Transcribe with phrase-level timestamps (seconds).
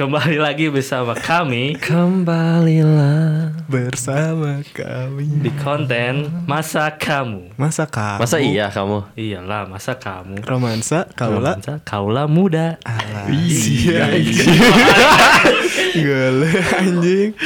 [0.00, 7.52] Kembali lagi bersama kami Kembalilah bersama kami di konten Masa Kamu.
[7.60, 9.12] masa kamu Masa iya kamu?
[9.12, 10.40] Iyalah, masa kamu.
[10.48, 12.80] romansa kaula Romansa kaula muda.
[13.28, 14.08] iya
[15.92, 16.48] gele
[16.80, 17.36] anjing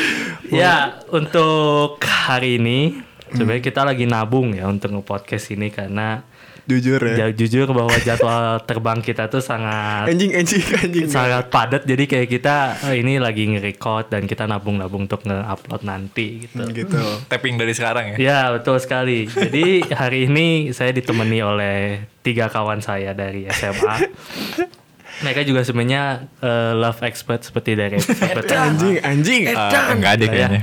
[0.46, 3.02] Ya, untuk hari ini
[3.34, 6.22] sebenarnya kita lagi nabung ya untuk nge-podcast ini karena
[6.66, 12.04] jujur ya jujur bahwa jadwal terbang kita tuh sangat anjing anjing anjing sangat padat jadi
[12.08, 12.56] kayak kita
[12.90, 16.64] eh, ini lagi nge-record dan kita nabung-nabung untuk nge-upload nanti gitu.
[16.72, 18.16] gitu tapping dari sekarang ya.
[18.16, 19.28] Ya betul sekali.
[19.28, 21.78] Jadi hari ini saya ditemani oleh
[22.24, 23.94] tiga kawan saya dari SMA.
[25.16, 26.02] Mereka juga sebenarnya
[26.36, 28.00] eh, love expert seperti dari
[28.34, 28.66] pertama.
[28.66, 30.60] anjing anjing Ah, enggak ada Ya, kayaknya.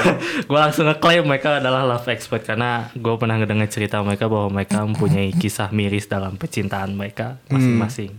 [0.48, 4.80] gue langsung ngeklaim mereka adalah love expert karena gue pernah ngedenger cerita mereka bahwa mereka
[4.80, 8.16] mempunyai kisah miris dalam percintaan mereka masing-masing.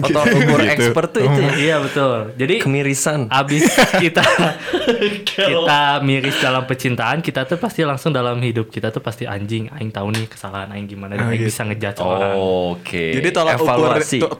[0.00, 1.52] Atau ukur expert tuh itu ya?
[1.54, 2.32] Iya betul.
[2.34, 4.22] Jadi Kemirisan abis kita
[5.26, 9.90] kita miris dalam percintaan kita tuh pasti langsung dalam hidup kita tuh pasti anjing aing
[9.90, 11.50] tahu nih kesalahan aing gimana dan Oh, aing gitu.
[11.50, 12.32] bisa ngejudge orang
[12.70, 13.90] Oke jadi tolak ukur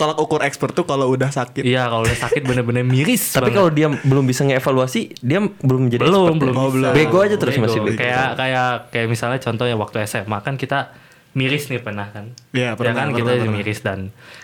[0.06, 3.68] tolak ukur expert tuh kalau udah sakit iya kalau udah sakit bener-bener miris Tapi kalau
[3.68, 6.60] dia belum bisa ngeevaluasi Dia belum menjadi belum expert belum ya?
[6.60, 6.92] Oh, belum.
[6.92, 7.64] Bego aja terus Bego.
[7.66, 10.94] masih bego kayak kayak kayak misalnya contohnya waktu SMA kan kita
[11.32, 13.52] miris nih pernah kan Iya, ya pernah, kan pernah, kita pernah.
[13.52, 13.98] miris dan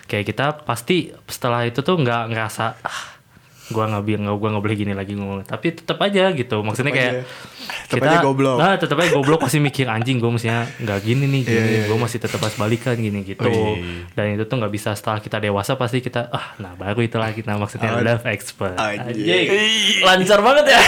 [0.05, 3.01] kayak kita pasti setelah itu tuh nggak ngerasa ah
[3.65, 6.99] gua nggak bilang gua nggak boleh gini lagi ngomong tapi tetap aja gitu maksudnya Tetep
[6.99, 7.23] kayak aja.
[7.95, 8.55] Tetep aja goblok.
[8.55, 11.83] nah tetap aja goblok pasti mikir anjing gue mestinya nggak gini nih gini Iya, iya,
[11.85, 14.09] gue masih tetap harus balikan gini gitu Oh, iya.
[14.11, 17.53] dan itu tuh nggak bisa setelah kita dewasa pasti kita ah nah baru itulah kita
[17.53, 19.13] maksudnya love expert anjing.
[19.21, 20.79] anjing Lancar banget ya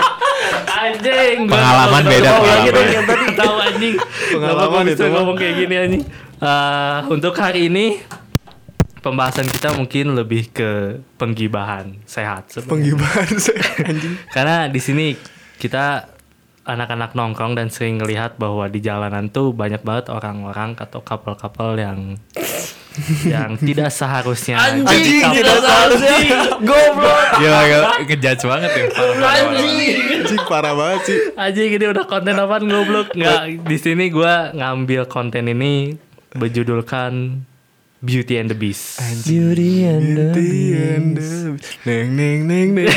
[0.78, 2.86] anjing gua Pengalaman beda, pengalaman.
[2.88, 3.94] yang tadi tahu anjing
[4.28, 6.04] Pengalaman itu ngomong kayak gini anjing
[6.36, 7.96] Eh, untuk hari ini
[8.98, 10.70] pembahasan kita mungkin lebih ke
[11.16, 12.68] penggibahan sehat sebenarnya.
[12.68, 13.28] penggibahan
[13.86, 15.06] anjing karena di sini
[15.56, 16.04] kita
[16.66, 22.18] anak-anak nongkrong dan sering ngelihat bahwa di jalanan tuh banyak banget orang-orang atau couple-couple yang
[23.32, 25.36] yang tidak seharusnya Anjing, couple.
[25.36, 26.16] tidak seharusnya.
[26.64, 27.88] Goblok Gila, gila.
[28.02, 28.84] Ngejudge banget ya.
[28.88, 29.44] Parah, parah.
[30.26, 35.06] anjing parah banget sih Anjing ini udah konten apaan goblok nggak di sini gua ngambil
[35.06, 35.94] konten ini
[36.34, 37.44] berjudulkan
[38.04, 39.00] Beauty and the Beast.
[39.24, 41.56] Beauty and the Beauty and the-
[41.88, 42.88] neng neng neng neng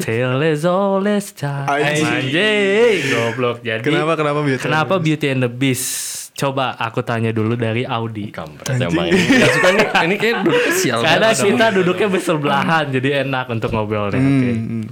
[0.04, 1.68] Tale is all is time.
[1.68, 2.08] Anjing.
[2.08, 3.60] Anjing, goblok.
[3.60, 6.32] Jadi kenapa kenapa beauty kenapa Beauty and the Beast?
[6.32, 8.32] Coba aku tanya dulu dari Audi.
[8.32, 13.08] Kampret emang ini Gak suka nih Ini kayak duduk sial Karena kita duduknya bersebelahan, jadi
[13.28, 14.16] enak untuk ngobrolnya.
[14.16, 14.50] Oke.
[14.56, 14.84] Hmm.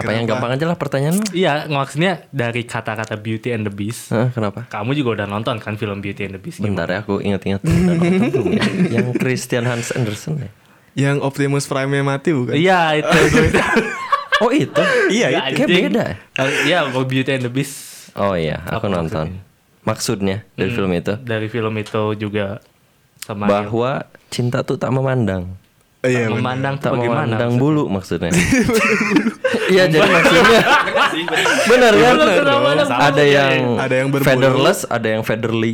[0.00, 1.24] Apa yang gampang aja lah pertanyaan lu.
[1.30, 4.08] Iya, maksudnya dari kata-kata Beauty and the Beast.
[4.08, 4.64] Hah, Kenapa?
[4.66, 6.58] Kamu juga udah nonton kan film Beauty and the Beast?
[6.58, 7.60] Bentar ya aku ingat-ingat.
[7.64, 8.64] Udah nonton belum ya?
[8.90, 10.50] Yang Christian Hans Andersen ya?
[10.98, 12.54] Yang Optimus Prime mati bukan?
[12.54, 13.08] Iya itu.
[14.40, 14.72] Oh itu?
[15.12, 16.04] Iya, Ya, Kayak beda
[16.64, 18.08] Iya, kalau Beauty and the Beast.
[18.16, 19.26] Oh iya aku Apa nonton.
[19.80, 21.12] Maksudnya dari Hmm, film itu?
[21.20, 22.64] Dari film itu juga
[23.20, 25.59] sama Bahwa cinta tuh tak memandang
[26.02, 27.28] iya memandang Tak bagaimana?
[27.28, 28.32] memandang bulu maksudnya
[29.68, 30.60] Iya jadi maksudnya
[31.70, 32.14] Bener kan
[32.88, 34.26] Ada yang Ada yang berbulu.
[34.26, 35.72] Featherless Ada yang featherly.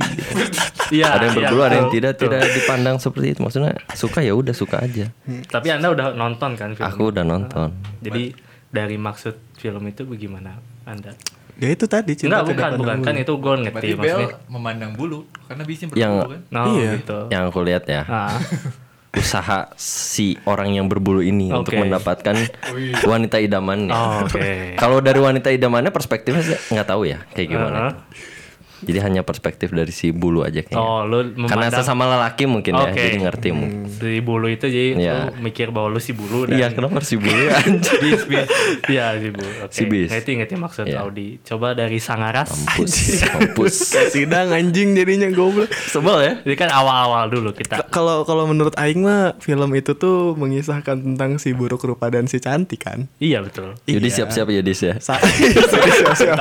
[0.89, 2.13] Iya, Ada yang iya, berbulu Ada yang tidak.
[2.17, 5.07] Tidak dipandang seperti itu Maksudnya suka ya udah suka aja
[5.47, 6.85] Tapi Anda udah nonton kan film?
[6.85, 8.35] Aku udah nonton Jadi
[8.69, 11.15] dari maksud film itu bagaimana Anda?
[11.57, 12.97] ya itu tadi cinta Enggak, bukan, bukan.
[13.01, 14.37] Kan itu gue ngerti Berarti Bel maksudnya.
[14.47, 16.43] memandang bulu karena bisnya Yang- berbulu kan.
[16.53, 16.91] Oh, Iya.
[17.01, 17.19] gitu.
[17.31, 18.37] Yang aku lihat ya Ah,
[19.17, 21.81] Usaha si orang yang berbulu ini Untuk Oke.
[21.81, 22.37] mendapatkan
[23.11, 24.77] wanita idamannya oh, oke.
[24.77, 27.79] Kalau dari wanita idamannya perspektifnya saya nggak tahu ya kayak gimana.
[27.81, 28.35] Heeh.
[28.87, 30.79] Jadi hanya perspektif dari si bulu aja kayaknya.
[30.79, 33.01] Oh, lu Karena memandang sesama lelaki mungkin ya, Oke.
[33.01, 33.79] jadi ngerti mungkin.
[33.89, 35.15] si bulu itu jadi Iya.
[35.29, 37.59] lu mikir bahwa lu si bulu dan Iya, kenapa si bulu ya?
[37.61, 37.99] anjing?
[37.99, 38.47] bis bis
[38.87, 40.09] iya si bulu oke Si bis.
[40.09, 41.03] ngerti ngerti maksud Iya.
[41.03, 42.93] Audi coba dari Sangaras Mampus,
[43.27, 43.75] mampus.
[44.15, 46.33] Sidang anjing jadinya goblok Sebel ya?
[46.41, 51.37] ini kan awal-awal dulu kita kalau kalau menurut Aing mah film itu tuh mengisahkan tentang
[51.37, 54.15] si buruk rupa dan si cantik kan iya betul Yudi Iya.
[54.23, 54.95] siap-siap Yudis ya.
[54.99, 55.19] Sa-
[55.67, 56.37] Siap-siap.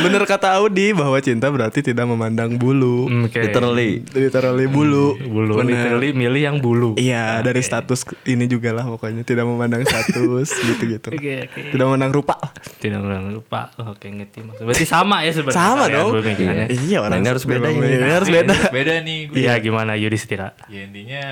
[0.00, 3.06] Bener kata Audi bahwa cinta berarti tidak memandang bulu.
[3.06, 3.38] Hmm, oke.
[3.38, 4.02] Literally.
[4.10, 5.16] literally bulu.
[5.16, 5.62] Bulu.
[5.62, 5.72] Bener.
[5.88, 6.92] literally milih yang bulu.
[6.94, 9.22] Iya dari status ini juga lah pokoknya.
[9.22, 11.08] Tidak memandang status gitu-gitu.
[11.08, 11.60] Oke oke.
[11.70, 12.36] Tidak memandang rupa.
[12.76, 14.62] Tidak bilang lupa oke ngerti maksud.
[14.62, 16.10] Berarti sama ya sebenarnya sama dong.
[16.12, 16.66] pemikirannya.
[16.82, 17.86] iya orang Nah, ini harus beda ini.
[17.86, 18.54] ini harus Iya, beda.
[18.68, 19.34] Beda nih gue.
[19.38, 21.24] iya gimana Yudhistira Ya intinya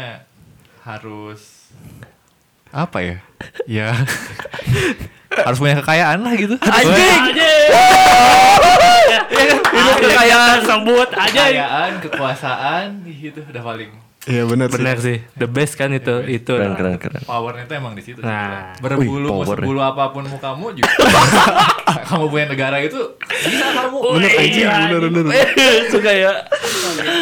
[0.81, 1.69] harus
[2.70, 3.16] apa ya?
[3.66, 3.93] Ya.
[5.32, 6.60] Harus punya kekayaan lah gitu.
[6.60, 7.25] anjing
[9.44, 9.58] itu
[10.02, 13.92] kekayaan tersebut aja Kekayaan, kekuasaan gitu udah paling
[14.22, 14.78] Iya benar sih.
[14.78, 16.54] Bener sih, the best kan itu itu.
[16.54, 17.26] Keren keren keren.
[17.26, 18.22] Powernya itu emang di situ.
[18.22, 18.70] Nah.
[18.78, 20.94] berbulu, sebulu apa pun mukamu juga.
[22.06, 23.98] kamu punya negara itu bisa kamu.
[23.98, 25.32] Bener anjing, bener bener.
[25.90, 26.38] Suka ya.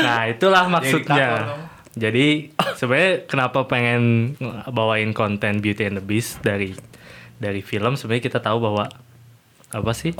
[0.04, 1.56] Nah, itulah maksudnya.
[1.96, 4.36] Jadi sebenarnya kenapa pengen
[4.68, 6.76] bawain konten Beauty and the Beast dari
[7.40, 8.92] dari film sebenarnya kita tahu bahwa
[9.72, 10.12] apa sih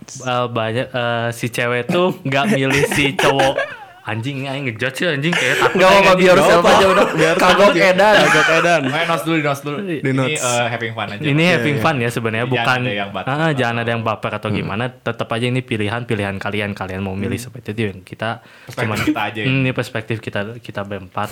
[0.00, 3.56] eh, banyak eh, si cewek tuh nggak milih si cowok
[4.02, 6.70] anjing ini aing ngejudge ya anjing kayak takut Gak aing apa-apa biar self apa-apa.
[6.72, 7.06] aja udah.
[7.12, 7.88] Biar Kagok aja.
[7.92, 8.14] edan.
[8.24, 8.82] Kagok edan.
[8.88, 9.78] Ayo notes dulu, notes dulu.
[9.84, 10.40] Di Ini notes.
[10.40, 11.20] eh, having fun aja.
[11.20, 11.84] ini having iya.
[11.84, 13.28] fun ya sebenarnya Jangan bukan ada yang baper.
[13.28, 17.12] Ah, jangan ada yang baper atau gimana tetap aja ini pilihan pilihan kalian kalian mau
[17.12, 19.44] milih seperti itu yang kita Perspektif kita aja ya.
[19.44, 21.28] Hmm, ini perspektif kita kita berempat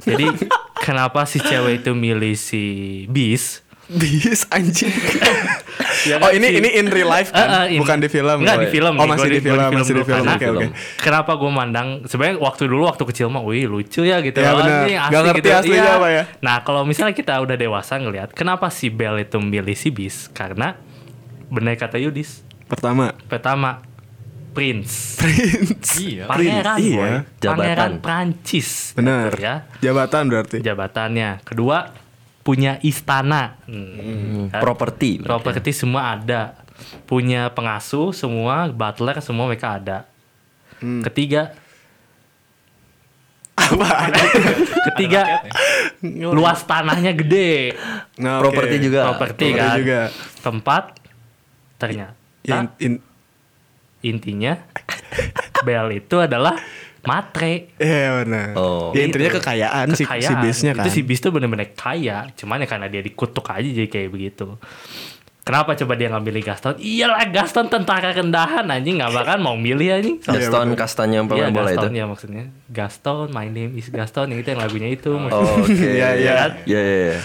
[0.00, 0.26] jadi
[0.76, 2.62] kenapa si cewek itu milih si
[3.06, 4.90] bis Bis anjing.
[6.04, 7.64] Ya oh kan, ini si- ini in real life kan?
[7.64, 8.42] eh, in- Bukan di film.
[8.42, 10.24] Enggak di film Oh masih di film, masih di film.
[10.24, 10.66] Oke oke.
[10.98, 14.36] Kenapa gue mandang sebenarnya waktu dulu waktu kecil mah, wih lucu ya gitu.
[14.36, 14.84] Ya, Oh, benar.
[14.84, 16.22] ini Nggak ngerti aslinya apa ya.
[16.40, 20.26] Nah kalau misalnya kita udah dewasa ngelihat, kenapa si Bell itu memilih si Bis?
[20.28, 20.74] Karena
[21.46, 23.78] benar kata Yudis, Pertama, pertama
[24.50, 25.90] Prince, Prince.
[25.96, 26.24] Iya.
[26.26, 26.96] pangeran, Iya.
[26.96, 27.12] boy.
[27.36, 27.54] Jabatan.
[27.54, 29.30] pangeran Prancis, Benar.
[29.36, 30.58] ya Jabatan berarti.
[30.58, 31.44] jabatannya.
[31.44, 31.92] Kedua
[32.46, 34.46] punya istana, Hmm.
[34.48, 34.62] Kan?
[34.62, 35.18] Properti.
[35.18, 36.54] properti semua ada,
[37.04, 40.06] punya pengasuh semua, butler semua mereka ada.
[40.78, 41.02] Hmm.
[41.02, 41.50] Ketiga
[44.92, 45.42] Ketiga
[46.06, 47.74] luas tanahnya gede.
[48.20, 48.42] Nah, oke.
[48.46, 49.00] Properti juga.
[49.10, 49.74] Properti kan.
[49.80, 50.00] juga.
[50.44, 50.84] Keempat
[51.76, 52.14] ternyata
[52.46, 53.04] In- in-
[54.06, 54.54] intinya
[55.60, 56.54] Bel itu adalah
[57.06, 57.72] matre.
[57.76, 58.48] Iya benar.
[58.54, 58.90] Oh.
[58.90, 59.38] Ya, intinya Gitu.
[59.38, 60.42] kekayaan, si, si Kekayaan.
[60.42, 60.82] bisnya kan.
[60.82, 62.26] Itu si bis tuh bener-bener kaya.
[62.32, 64.58] Cuman ya karena dia dikutuk aja jadi kayak begitu.
[65.40, 66.74] Kenapa coba dia nggak milih Gaston?
[66.76, 70.16] Iyalah Gaston tentara rendahan anjing nggak bakal mau milih anjing.
[70.18, 71.78] Gaston Kastanya yang pemain Iya bola itu.
[71.78, 72.44] Gaston ya maksudnya.
[72.66, 75.14] Gaston, my name is Gaston yang itu yang lagunya itu.
[75.14, 75.22] Oh,
[75.62, 75.70] Oke.
[75.96, 76.34] Iya, iya.
[76.66, 76.80] Iya iya.
[77.06, 77.18] iya.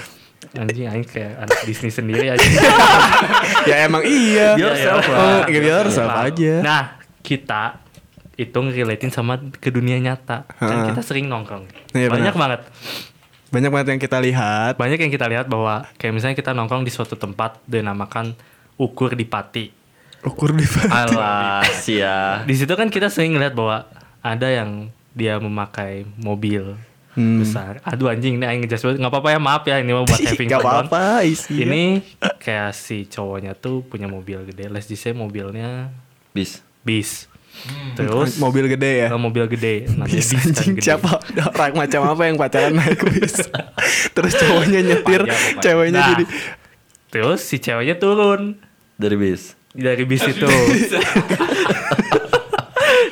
[0.54, 2.46] Anjing anjing kayak anak Disney sendiri aja.
[3.70, 4.54] ya emang iya.
[4.54, 5.50] Yourself Oh, lah.
[5.50, 6.54] yourself Nah, aja.
[6.62, 6.84] Nah,
[7.22, 7.64] kita
[8.36, 10.48] itu ngeriletin sama ke dunia nyata.
[10.56, 11.68] Kan kita sering nongkrong.
[11.92, 12.60] Iya, Banyak benar.
[12.60, 12.62] banget.
[13.52, 14.74] Banyak banget yang kita lihat.
[14.76, 18.32] Banyak yang kita lihat bahwa kayak misalnya kita nongkrong di suatu tempat dinamakan
[18.76, 19.66] ukur di pati.
[20.22, 22.42] Ukur di Alas ya.
[22.42, 23.90] Di situ kan kita sering ngeliat bahwa
[24.22, 26.78] ada yang dia memakai mobil
[27.12, 27.44] Hmm.
[27.44, 27.84] besar.
[27.84, 29.04] Aduh anjing ini aing ngejas banget.
[29.04, 31.68] Nggak apa-apa ya maaf ya ini mau buat having Gak fun apa-apa isi.
[31.68, 32.00] Ini
[32.40, 34.72] kayak si cowoknya tuh punya mobil gede.
[34.72, 35.92] Let's just say mobilnya
[36.32, 36.64] Bis.
[36.88, 37.28] bis.
[37.52, 37.94] Hmm.
[37.94, 39.08] Terus mobil gede ya.
[39.14, 39.86] mobil gede.
[40.08, 40.86] Bis bis anjing gede.
[40.88, 41.20] siapa
[41.54, 43.38] orang macam apa yang pacaran naik bis.
[44.16, 45.62] Terus cowoknya nyetir, pajak.
[45.62, 46.26] ceweknya Nah, jadi
[47.12, 48.56] Terus si ceweknya turun
[48.96, 49.60] Dari bis.
[49.72, 50.48] dari bis itu.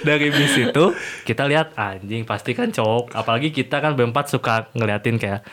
[0.08, 0.86] dari bis itu
[1.28, 3.14] kita lihat anjing pasti kan cowok.
[3.16, 5.44] Apalagi kita kan berempat suka ngeliatin kayak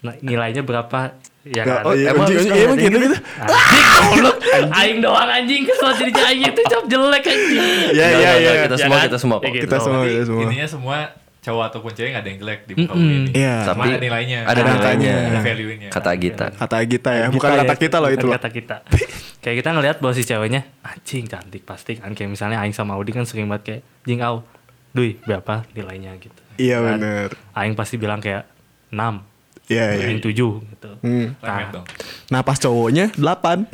[0.00, 1.82] nah, nilainya berapa ya kan.
[1.82, 3.16] Oh, iya, Emang anjing, suka anjing, emang gitu gitu.
[3.38, 4.36] Anjing goblok.
[4.72, 7.62] Aing doang anjing kesel jadi aing itu cap jelek anjing.
[7.90, 8.52] Iya iya iya.
[8.64, 9.04] Kita Ya semua kan?
[9.04, 9.44] kita semua kok.
[9.44, 9.64] Ya gitu.
[9.64, 10.42] Kita semua kita semua.
[10.42, 10.96] intinya semua
[11.40, 13.30] cowok ataupun cewek nggak ada yang jelek di muka bumi ini.
[13.34, 13.54] Iya.
[13.62, 14.38] Sama Tapi ada nilainya.
[14.42, 15.12] ada nilainya.
[15.28, 15.88] Ada value-nya.
[15.90, 16.46] Kata Gita.
[16.50, 18.34] Kata kita ya, Kita bukan ya, kata kita loh itu loh.
[18.34, 18.76] kata kita
[19.38, 23.12] kayak kita ngelihat bahwa si ceweknya anjing cantik pasti kan kayak misalnya Aing sama Audi
[23.12, 24.40] kan sering banget kayak jing au
[24.90, 26.96] Dui berapa nilainya gitu Iya Kan?
[26.96, 27.28] bener.
[27.52, 28.48] Aing pasti bilang kayak
[28.88, 28.96] 6
[29.64, 30.04] Iya iya.
[30.12, 31.32] Aing 7 gitu Hmm.
[31.40, 31.72] Nah.
[32.28, 33.68] Nah pas cowoknya 8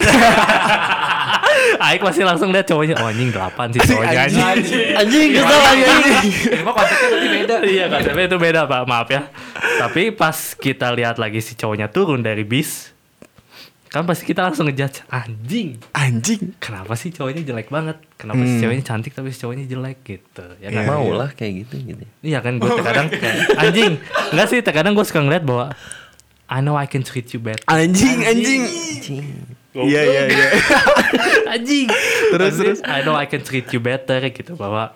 [1.81, 4.43] Aing pasti langsung lihat cowoknya oh anjing 8 sih cowoknya anjing
[5.01, 6.31] Anjing anjing.
[6.51, 7.57] Ini mah konteksnya berarti beda.
[7.75, 9.23] iya konsepnya itu beda pak maaf ya
[9.79, 12.93] tapi pas kita lihat lagi si cowoknya turun dari bis
[13.91, 16.55] kan pasti kita langsung ngejudge anjing Anjing.
[16.57, 18.61] kenapa sih cowoknya jelek banget kenapa si Hmm.
[18.63, 20.89] ceweknya cantik tapi si cowoknya jelek gitu ya kan Iya.
[20.89, 22.05] Mau lah kayak gitu gitu.
[22.21, 23.93] Iya kan gue terkadang kayak anjing.
[24.31, 25.75] Enggak sih terkadang gue suka ngeliat bahwa
[26.47, 27.63] I know I can treat you better.
[27.67, 28.63] Anjing anjing.
[28.63, 29.27] Anjing.
[29.71, 30.47] Iya iya iya.
[31.55, 31.87] anjing.
[32.31, 34.95] Terus, Maksudnya, I know I can treat you better gitu bahwa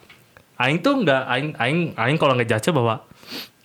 [0.54, 3.02] aing tuh enggak aing aing aing kalau ngejudge bahwa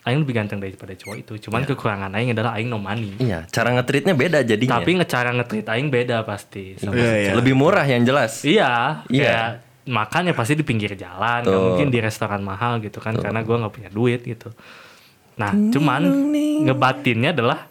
[0.00, 1.32] aing lebih ganteng daripada cowok itu.
[1.48, 3.16] Cuman kekurangan aing adalah aing no money.
[3.16, 4.80] Iya, cara ngetritnya beda jadinya.
[4.80, 6.76] Tapi ngecara nge-treat aing beda pasti.
[6.76, 7.12] sama Iya, iya.
[7.28, 7.36] cewek.
[7.36, 8.40] Lebih murah yang jelas.
[8.42, 9.24] Iya, Iya.
[9.28, 9.48] kayak
[9.90, 11.66] makan ya pasti di pinggir jalan, nggak Tuh.
[11.72, 14.48] mungkin di restoran mahal gitu kan, karena gue nggak punya duit gitu.
[15.36, 16.00] Nah, cuman
[16.64, 17.64] ngebatinnya adalah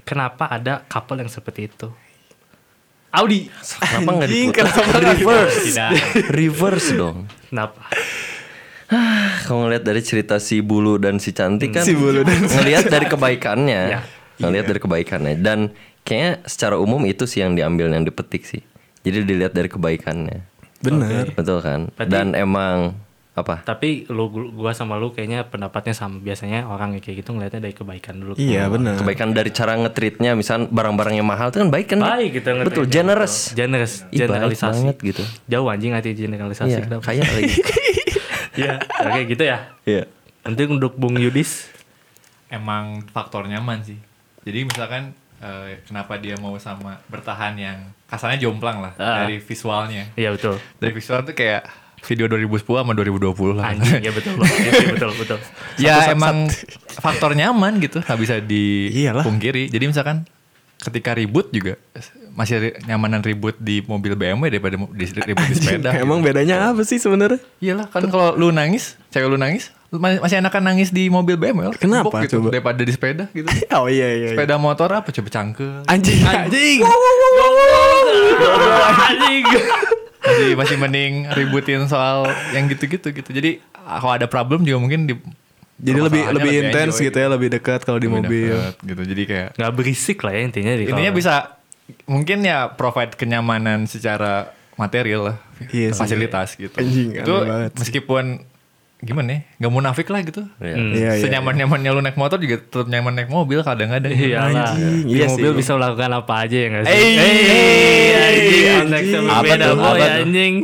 [0.00, 1.88] kenapa ada couple yang seperti itu?
[3.14, 4.30] Audi, Kenapa nggak
[5.06, 5.58] Reverse.
[5.70, 5.90] Tidak.
[6.34, 7.30] Reverse dong.
[7.46, 7.86] kenapa?
[9.44, 12.88] Kalau ngelihat dari cerita si Bulu dan si Cantik kan Si Bulu dan si ngelihat
[12.88, 13.82] dari kebaikannya.
[13.90, 14.00] Ya.
[14.36, 15.70] Ngelihat dari kebaikannya dan
[16.02, 18.60] kayaknya secara umum itu sih yang diambil yang dipetik sih.
[19.04, 20.44] Jadi dilihat dari kebaikannya.
[20.80, 21.32] Bener.
[21.32, 21.88] Betul kan?
[21.92, 22.98] Berarti- Dan emang
[23.34, 23.66] Apa?
[23.66, 26.22] Tapi lu gua sama lu kayaknya pendapatnya sama.
[26.22, 28.38] Biasanya orang kayak gitu ngeliatnya dari kebaikan dulu.
[28.38, 28.94] Iya benar.
[28.94, 31.98] Kebaikan dari cara ngetreatnya, misal barang-barang yang mahal itu kan baik kan?
[31.98, 32.46] Baik gitu.
[32.62, 33.50] Betul, generous.
[33.50, 34.86] Generous, generalisasi.
[34.86, 35.22] banget gitu.
[35.50, 37.54] Jauh anjing arti generalisasi Iya, kayak lagi.
[38.54, 39.58] Iya, oke gitu ya.
[39.82, 40.02] Iya.
[40.42, 41.68] Nanti untuk Bung Yudis.
[42.46, 43.98] Emang faktor nyaman sih.
[44.42, 49.24] Jadi misalkan eh, kenapa dia mau sama bertahan yang kasarnya jomplang lah Ah.
[49.24, 50.08] dari visualnya.
[50.14, 50.56] Iya betul.
[50.78, 51.66] Dari visual tuh kayak
[52.00, 53.64] video 2010 sama 2020 lah.
[53.70, 54.36] Anjing ya betul.
[54.38, 55.38] Iya, betul betul.
[55.84, 56.46] ya emang
[56.94, 60.22] faktor nyaman gitu nggak bisa dipungkiri jadi misalkan
[60.78, 61.74] ketika ribut juga
[62.34, 66.98] masih nyamanan ribut di mobil BMW daripada di, ribut di sepeda Emang bedanya apa sih
[66.98, 67.38] sebenarnya?
[67.58, 71.78] iyalah kan kalau lu nangis cewek lu nangis masih enakan nangis di mobil BMW lah.
[71.78, 72.50] Kenapa Empuk gitu, coba?
[72.50, 73.46] daripada di sepeda gitu
[73.78, 74.16] Oh iya iya.
[74.20, 74.28] iya.
[74.34, 76.78] sepeda motor apa coba cangkel Anjing anjing.
[76.82, 79.44] Anjing.
[80.24, 85.14] masih masih mending ributin soal yang gitu-gitu gitu jadi kalau ada problem juga mungkin di
[85.74, 88.54] Jadi lebih lebih intens gitu ya, lebih dekat kalau di mobil.
[88.54, 90.72] deket gitu jadi kayak Nggak berisik lah ya intinya.
[90.72, 91.32] di intinya bisa
[92.08, 95.36] mungkin ya provide kenyamanan secara material lah.
[95.70, 96.00] Iya sih.
[96.00, 96.74] fasilitas gitu.
[96.74, 97.34] Anjing, itu
[97.78, 98.42] meskipun
[99.04, 100.74] gimana ya nggak munafik lah gitu Iya.
[100.74, 100.90] Hmm.
[100.90, 101.22] Iya iya.
[101.22, 104.72] senyaman nyamannya lu naik motor juga tetap nyaman naik mobil kadang-kadang Iyalah.
[104.72, 105.58] Anjing, Di iya mobil sih.
[105.60, 106.90] bisa melakukan apa aja ya nggak sih?
[106.90, 108.14] Eh, anjing.
[108.16, 108.64] anjing.
[108.74, 109.76] konteksnya Apa tuh?
[109.78, 110.54] Apa anjing.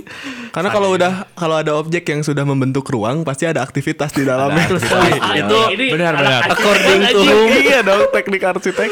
[0.50, 4.66] Karena kalau udah kalau ada objek yang sudah membentuk ruang pasti ada aktivitas di dalamnya.
[4.66, 5.46] Iya.
[5.46, 6.40] itu ini Benar, anak benar.
[6.42, 7.20] arsitek, According to
[7.62, 8.88] iya dong teknik arsitek.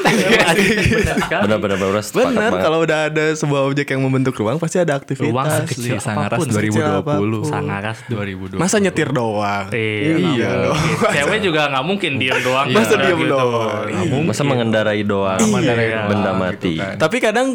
[1.41, 5.27] Benar-benar benar kalau udah ada sebuah objek yang membentuk ruang pasti ada aktivitas.
[5.29, 6.47] Ruang sekecil Sangaras apa pun.
[6.47, 9.38] 2020 Sangaras 2020 Masa nyetir doang?
[9.39, 10.79] Iya, Iya dong.
[11.15, 12.67] Cewek juga nggak mungkin diem doang.
[12.69, 13.31] Masa diem gitu.
[13.31, 13.87] doang?
[14.07, 14.27] Mungkin.
[14.27, 16.73] Masa mengendarai doang Mengendarai benda doang mati.
[16.73, 16.95] gitu kan.
[16.97, 17.49] Tapi kadang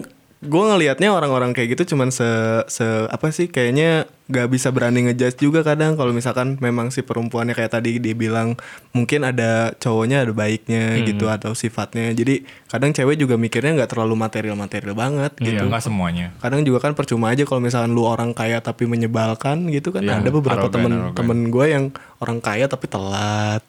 [0.43, 2.27] gue ngelihatnya orang-orang kayak gitu cuman se,
[2.67, 5.99] se apa sih kayaknya gak bisa berani ngejudge juga kadang.
[5.99, 8.55] Kalau misalkan memang si perempuannya kayak tadi dia bilang
[8.95, 12.11] mungkin ada cowoknya ada baiknya gitu atau sifatnya.
[12.15, 15.63] Jadi kadang cewek juga mikirnya nggak terlalu material-material banget iya gitu.
[15.67, 16.31] nggak semuanya.
[16.39, 20.03] Kadang juga kan percuma aja kalau misalkan lu orang kaya tapi menyebalkan gitu kan.
[20.03, 21.15] Iya, ada beberapa arogan, temen arogan.
[21.19, 21.85] temen gue yang
[22.23, 23.63] orang kaya tapi telat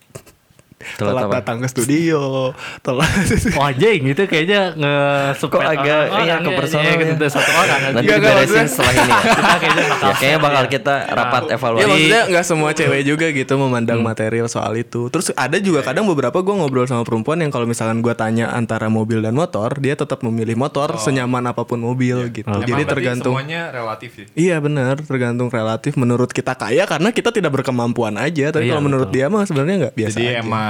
[0.95, 3.09] Telat telat, datang ke studio telat
[3.55, 4.95] Oh anjing gitu kayaknya nge
[5.41, 7.15] Kok agak iya ke personal ya.
[7.17, 7.29] ya.
[7.31, 9.21] satu orang Nanti diberesin maksudnya- setelah ini ya.
[9.25, 11.87] Kita kayaknya bakal Ya, kayaknya bakal kita rapat Ya evaluasi.
[11.87, 15.09] maksudnya nggak semua cewek juga gitu memandang material soal itu.
[15.09, 18.87] Terus ada juga kadang beberapa gue ngobrol sama perempuan yang kalau misalkan gue tanya antara
[18.89, 22.45] mobil dan motor, dia tetap memilih motor senyaman apa pun mobil gitu.
[22.45, 23.33] Emang Jadi tergantung.
[23.33, 25.95] semuanya relatif sih Iya benar, tergantung relatif.
[25.95, 28.51] Menurut kita kaya karena kita tidak berkemampuan aja.
[28.51, 29.17] Tapi Iya, kalau menurut betul.
[29.17, 30.13] dia mah sebenarnya nggak biasa.
[30.15, 30.41] Jadi aja.
[30.41, 30.64] emang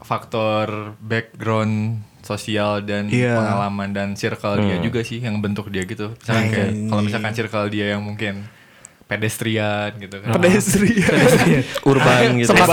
[0.00, 0.66] faktor
[0.98, 1.74] background
[2.20, 3.36] sosial dan Iya.
[3.36, 6.12] pengalaman dan circle dia juga sih yang bentuk dia gitu.
[6.14, 8.48] Misalkan kayak kalau misalkan circle dia yang mungkin
[9.04, 10.32] pedestrian gitu kan.
[10.34, 11.60] pedestrian.
[11.84, 12.50] urban gitu.
[12.50, 12.64] Ya,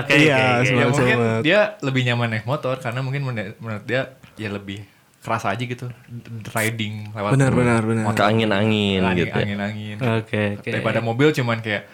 [0.00, 0.72] oke, Iya, oke.
[0.72, 1.42] ya mungkin semak-semak.
[1.42, 3.22] dia lebih nyaman naik motor karena mungkin
[3.54, 4.80] menurut dia ya lebih
[5.18, 5.92] kerasa aja gitu
[6.48, 8.04] riding lewat Benar, benar, benar.
[8.06, 8.16] motor.
[8.16, 9.44] Ke angin-angin angin, gitu ya.
[9.44, 10.68] angin angin Oke, oke.
[10.70, 11.84] daripada mobil cuman kayak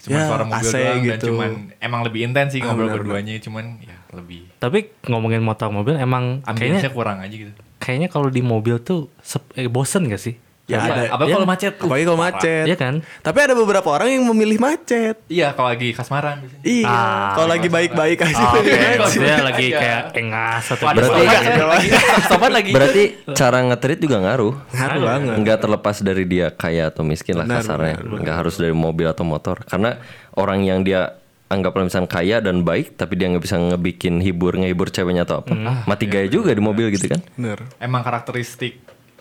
[0.00, 1.26] cuman Ya, suara mobil AC doang dan gitu.
[1.28, 5.68] cuman emang lebih intens sih Ah, ngobrol benar, berduanya cuman ya lebih Tapi ngomongin motor
[5.68, 9.08] mobil emang ambience kayaknya kurang aja gitu kayaknya kalau di mobil tuh
[9.54, 10.36] eh, bosen gak sih?
[10.70, 11.02] Ya, Iya, ada.
[11.10, 11.32] apa ya.
[11.32, 12.64] kalau macet Apalagi kalau macet.
[12.64, 12.94] Iya kan?
[13.18, 15.18] Tapi ada beberapa orang yang memilih macet.
[15.26, 16.62] iya kalau lagi kasmaran biasanya.
[16.62, 16.86] Iya.
[16.86, 18.38] Ah, kalau lagi baik-baik aja.
[18.40, 18.98] Oh, Oke, pilih macet.
[19.00, 19.76] maksudnya lagi Iya.
[19.76, 21.88] kayak engas atau Berarti- stopan lagi
[22.22, 24.54] stopan lagi Berarti cara ngetrit juga ngaruh.
[24.70, 25.34] Ngaruh banget.
[25.40, 27.96] Nggak terlepas dari dia kaya atau miskin lah Benar, kasarnya.
[27.98, 29.58] Nggak harus dari mobil atau motor.
[29.64, 29.98] Karena
[30.32, 34.86] orang yang dia anggaplah misalnya kaya dan baik, tapi dia nggak bisa ngebikin hibur ngehibur
[34.86, 35.50] ceweknya atau apa,
[35.82, 37.18] mati gaya juga di mobil gitu kan?
[37.32, 37.66] Bener.
[37.76, 38.78] emang karakteristik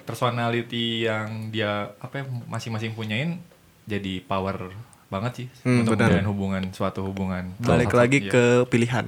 [0.10, 3.38] personality yang dia apa ya, masing-masing punyain
[3.86, 4.74] jadi power
[5.08, 6.10] banget sih Hmm, untuk benar.
[6.10, 9.06] menjalin hubungan suatu hubungan Balik Salah lagi satu- ke pilihan.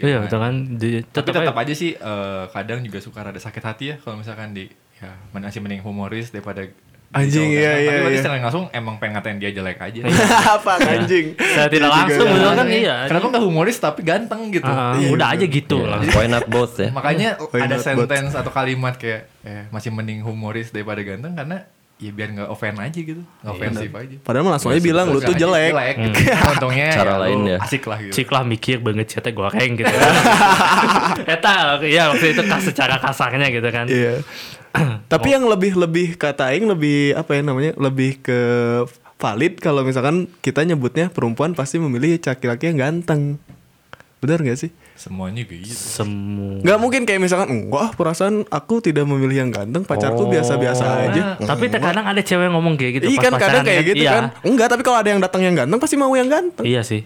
[0.00, 0.54] Iya, betul kan?
[0.74, 3.96] Di, tapi tetap tetap aja- aja sih eh, kadang juga suka rada sakit hati ya
[3.96, 4.64] kalau misalkan di
[4.96, 6.64] ya masih mending humoris daripada
[7.10, 8.22] Anjing, iya, iya, tapi berarti iya.
[8.22, 10.00] secara langsung emang pengen ngatain dia jelek aja
[10.54, 11.34] Apa anjing?
[11.34, 12.34] Saya tidak langsung kan.
[12.38, 12.96] betul kan iya.
[13.10, 15.90] kenapa nggak humoris tapi ganteng gitu Ah, Iya, udah aja gitu Iya.
[15.90, 16.14] langsung.
[16.14, 16.88] Why not both ya?
[16.90, 21.66] makanya Why ada sentence atau kalimat kayak eh, masih mending humoris daripada ganteng karena
[21.98, 25.18] ya biar nggak offend aja gitu nggak offensif aja Padahal mah langsung aja bilang lu
[25.18, 25.74] tuh jelek.
[25.74, 26.18] jelek gitu.
[26.32, 27.58] untungnya Cara lain ya.
[27.60, 29.90] asik lah gitu Cik lah mikir banget cetek goreng gitu.
[31.34, 33.84] Eta ya waktu itu kas secara kasarnya gitu kan.
[33.84, 34.22] Iya.
[35.12, 37.72] Tapi yang lebih lebih kata aing lebih apa ya namanya?
[37.74, 38.40] Lebih ke
[39.20, 43.36] valid kalau misalkan kita nyebutnya perempuan pasti memilih laki-laki yang ganteng.
[44.20, 44.70] Benar gak sih?
[45.00, 46.60] semuanya gitu Semua.
[46.60, 51.22] Nggak mungkin kayak misalkan enggak ah, perasaan aku tidak memilih yang ganteng, pacarku biasa-biasa aja.
[51.40, 53.16] Tapi terkadang ada cewek yang ngomong kayak gitu.
[53.16, 54.12] Iya kan kadang kayak gitu Iya.
[54.12, 54.24] kan.
[54.44, 56.68] Enggak, tapi kalau ada yang datang yang ganteng pasti mau yang ganteng.
[56.68, 57.00] Iya sih.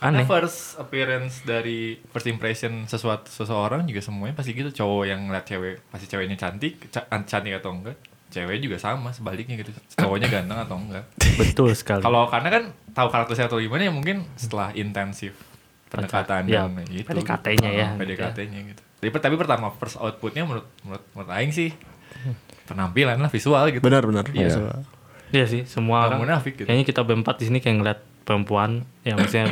[0.00, 0.24] Aneh.
[0.24, 5.44] Karena first appearance dari first impression sesuatu seseorang juga semuanya pasti gitu cowok yang ngeliat
[5.44, 10.56] cewek pasti ceweknya cantik ca- cantik atau enggak cewek juga sama sebaliknya gitu cowoknya ganteng
[10.58, 11.04] atau enggak
[11.40, 12.00] Betul sekali.
[12.00, 15.36] kalau karena kan tahu karakternya atau gimana ya mungkin setelah intensif
[15.86, 17.88] pendekatan Ya, dan gitu PDKT-nya ya.
[17.92, 21.76] PDKT-nya gitu tapi, tapi pertama first outputnya menurut menurut menurut Aing sih
[22.64, 24.24] penampilan lah visual gitu Benar-benar.
[24.28, 24.48] Iya.
[24.48, 24.80] Masalah.
[25.30, 26.20] Iya sih, semua orang.
[26.20, 26.66] munafik gitu.
[26.66, 29.50] Kayaknya kita berempat di sini kayak ngeliat perempuan, ya maksudnya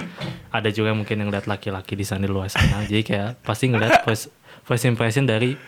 [0.55, 2.87] ada juga mungkin yang ngeliat laki-laki di sana di luar sana.
[2.87, 4.31] Jadi kayak pasti ngeliat first,
[4.63, 5.59] first impression dari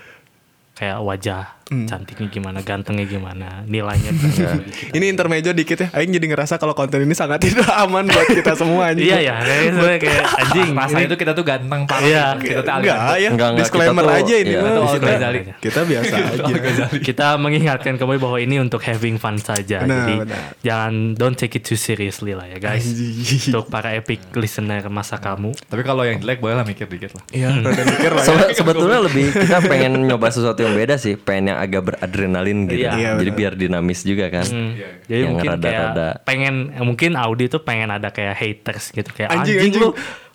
[0.80, 4.90] kayak wajah cantiknya gimana, gantengnya gimana, nilainya berapa gitu.
[4.90, 5.88] Ini intermezzo dikit ya.
[5.92, 9.06] Aing jadi ngerasa kalau konten ini sangat tidak aman buat kita semua anjing.
[9.06, 10.68] Iya ya, kayak sebenarnya kayak anjing.
[10.72, 12.26] masa itu kita tuh ganteng parah Iya.
[12.34, 13.30] kita tuh Enggak ya.
[13.30, 14.60] Enggak, enggak, Disclaimer kita tuh- aja ini iya,
[14.90, 15.40] Kita, Ghazali.
[15.62, 16.54] kita biasa aja.
[16.98, 19.78] kita mengingatkan kembali bahwa ini untuk having fun saja.
[19.80, 20.42] Benar, Jadi benar.
[20.66, 22.82] jangan don't take it too seriously lah ya guys.
[22.82, 23.46] Anjing.
[23.46, 25.54] Untuk para epic listener masa kamu.
[25.62, 28.18] tapi kalau yang jelek boleh lah mikir dikit lah Iya, rada mikir lah.
[28.18, 28.26] ya.
[28.26, 32.82] Sebe- sebetulnya lebih kita pengen nyoba sesuatu yang beda sih, pengen yang agak beradrenalin gitu.
[32.82, 32.92] Iya.
[32.92, 34.44] Iya, Jadi biar dinamis juga kan.
[34.44, 34.72] Hmm.
[34.72, 34.88] Iya.
[35.04, 36.08] Jadi Yang mungkin rada-rada.
[36.12, 39.82] kayak pengen eh, mungkin Audi tuh pengen ada kayak haters gitu kayak Anjing, anjing, anjing.
[39.82, 39.90] lu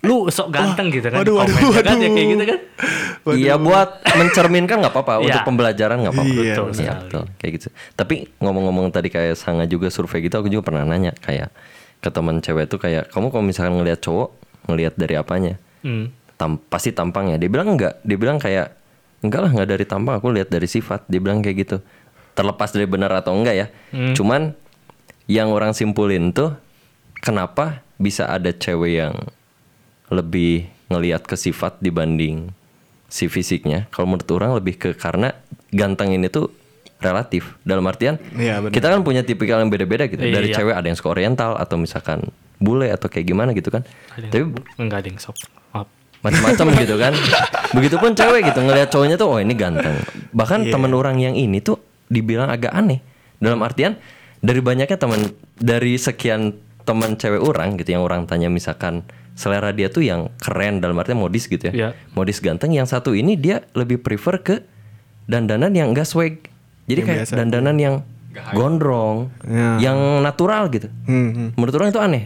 [0.06, 2.14] lu sok ganteng gitu kan waduh, komen, waduh, ya kan ya waduh.
[2.14, 2.60] kayak gitu kan.
[3.34, 5.26] Iya buat mencerminkan nggak apa-apa, Iya.
[5.26, 6.30] untuk pembelajaran nggak apa-apa.
[6.32, 7.24] Iya, betul Iya, betul.
[7.36, 7.68] Kayak gitu.
[7.92, 11.50] Tapi ngomong-ngomong tadi kayak Sanga juga survei gitu, aku juga pernah nanya kayak
[11.98, 14.30] ke teman cewek tuh kayak kamu kalau misalkan ngelihat cowok
[14.66, 15.54] ngelihat dari apanya?
[15.82, 16.14] Hmm.
[16.36, 17.40] Tam, pasti tampangnya.
[17.40, 17.98] Dia bilang enggak.
[18.04, 18.68] Dia bilang kayak
[19.22, 21.08] enggak lah nggak dari tampang, aku lihat dari sifat.
[21.08, 21.78] Dia bilang kayak gitu.
[22.36, 23.68] Terlepas dari benar atau enggak ya.
[24.12, 24.52] Cuman
[25.26, 26.54] yang orang simpulin tuh
[27.20, 29.16] kenapa bisa ada cewek yang
[30.12, 32.54] lebih ngelihat ke sifat dibanding
[33.10, 33.88] si fisiknya.
[33.90, 35.34] Kalau menurut orang lebih ke karena
[35.72, 36.52] ganteng ini tuh
[37.02, 37.58] relatif.
[37.66, 38.70] Dalam artian benar.
[38.70, 40.22] kita kan punya tipikal yang beda-beda gitu.
[40.22, 40.58] Dari Iya.
[40.62, 42.30] cewek ada yang suka oriental atau misalkan
[42.62, 43.82] bule atau kayak gimana gitu kan.
[44.16, 44.44] Ada Tapi
[44.80, 45.36] enggak ada yang sok.
[46.26, 47.14] Macam-macam gitu kan.
[47.72, 50.02] Begitupun cewek gitu ngelihat cowoknya tuh oh ini ganteng.
[50.34, 51.78] Bahkan temen orang yang ini tuh
[52.10, 53.00] dibilang agak aneh.
[53.38, 53.96] Dalam artian
[54.42, 55.22] dari banyaknya teman
[55.56, 60.80] dari sekian teman cewek orang gitu yang orang tanya misalkan selera dia tuh yang keren
[60.80, 61.74] dalam artian modis gitu ya.
[61.74, 61.90] Iya.
[62.14, 64.56] Modis ganteng yang satu ini dia lebih prefer ke
[65.26, 66.42] dandanan yang enggak swag.
[66.86, 67.34] Jadi Yang kayak biasa.
[67.36, 67.96] dandanan yang
[68.52, 69.90] gondrong, Ya.
[69.90, 70.92] yang natural gitu.
[71.08, 71.48] Hmm, hmm.
[71.56, 72.24] Menurut orang itu aneh.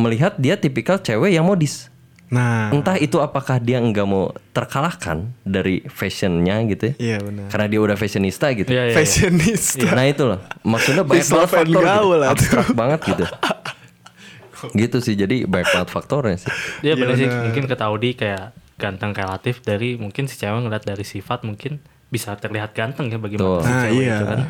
[0.00, 1.91] Melihat dia tipikal cewek yang modis.
[2.32, 6.94] Nah, Entah itu apakah dia nggak mau terkalahkan dari fashionnya gitu ya.
[6.96, 7.52] iya benar.
[7.52, 8.72] Karena dia udah fashionista gitu.
[8.72, 8.96] Iya, iya, iya.
[8.96, 9.84] Fashionista.
[9.92, 10.40] Nah itu loh.
[10.64, 12.16] Maksudnya banyak banget faktor gitu.
[12.16, 12.28] lah.
[12.32, 13.24] Abstrak banget gitu.
[14.80, 15.14] gitu sih.
[15.14, 16.50] Jadi banyak banget faktornya sih.
[16.80, 17.42] Iya bener sih bener.
[17.44, 18.44] mungkin ke Audi kayak
[18.80, 23.36] ganteng relatif dari mungkin si cewek ngeliat dari sifat mungkin bisa terlihat ganteng ya bagi
[23.36, 24.14] mata si Nah, cewek iya.
[24.16, 24.40] gitu kan.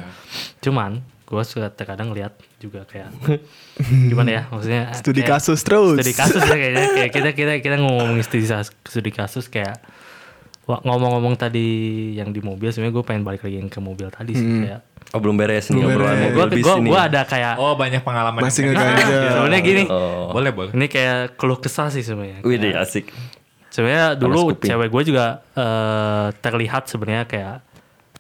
[0.63, 0.91] Cuman
[1.33, 3.09] gue suka terkadang lihat juga kayak
[4.11, 5.97] gimana ya maksudnya Studi kayak- kasus terus.
[5.97, 8.45] studi kasus ya kayaknya kayak kita kita kita ngomongin studi
[8.85, 9.81] studi kasus kayak
[10.63, 11.67] ngomong-ngomong tadi
[12.15, 15.21] yang di mobil sebenarnya gue pengen balik lagi yang ke mobil tadi sih kayak Oh
[15.21, 16.33] belum beres nih Belum obrolan beres.
[16.33, 19.17] mobil gue gue ada kayak oh banyak pengalaman Masih ngeganja.
[19.35, 20.31] sebenarnya gini Oh.
[20.31, 23.09] boleh boleh ini kayak keluh kesah sih sebenarnya Wih deh, asik.
[23.69, 27.57] Sebenarnya dulu cewek gue juga eh, terlihat sebenarnya kayak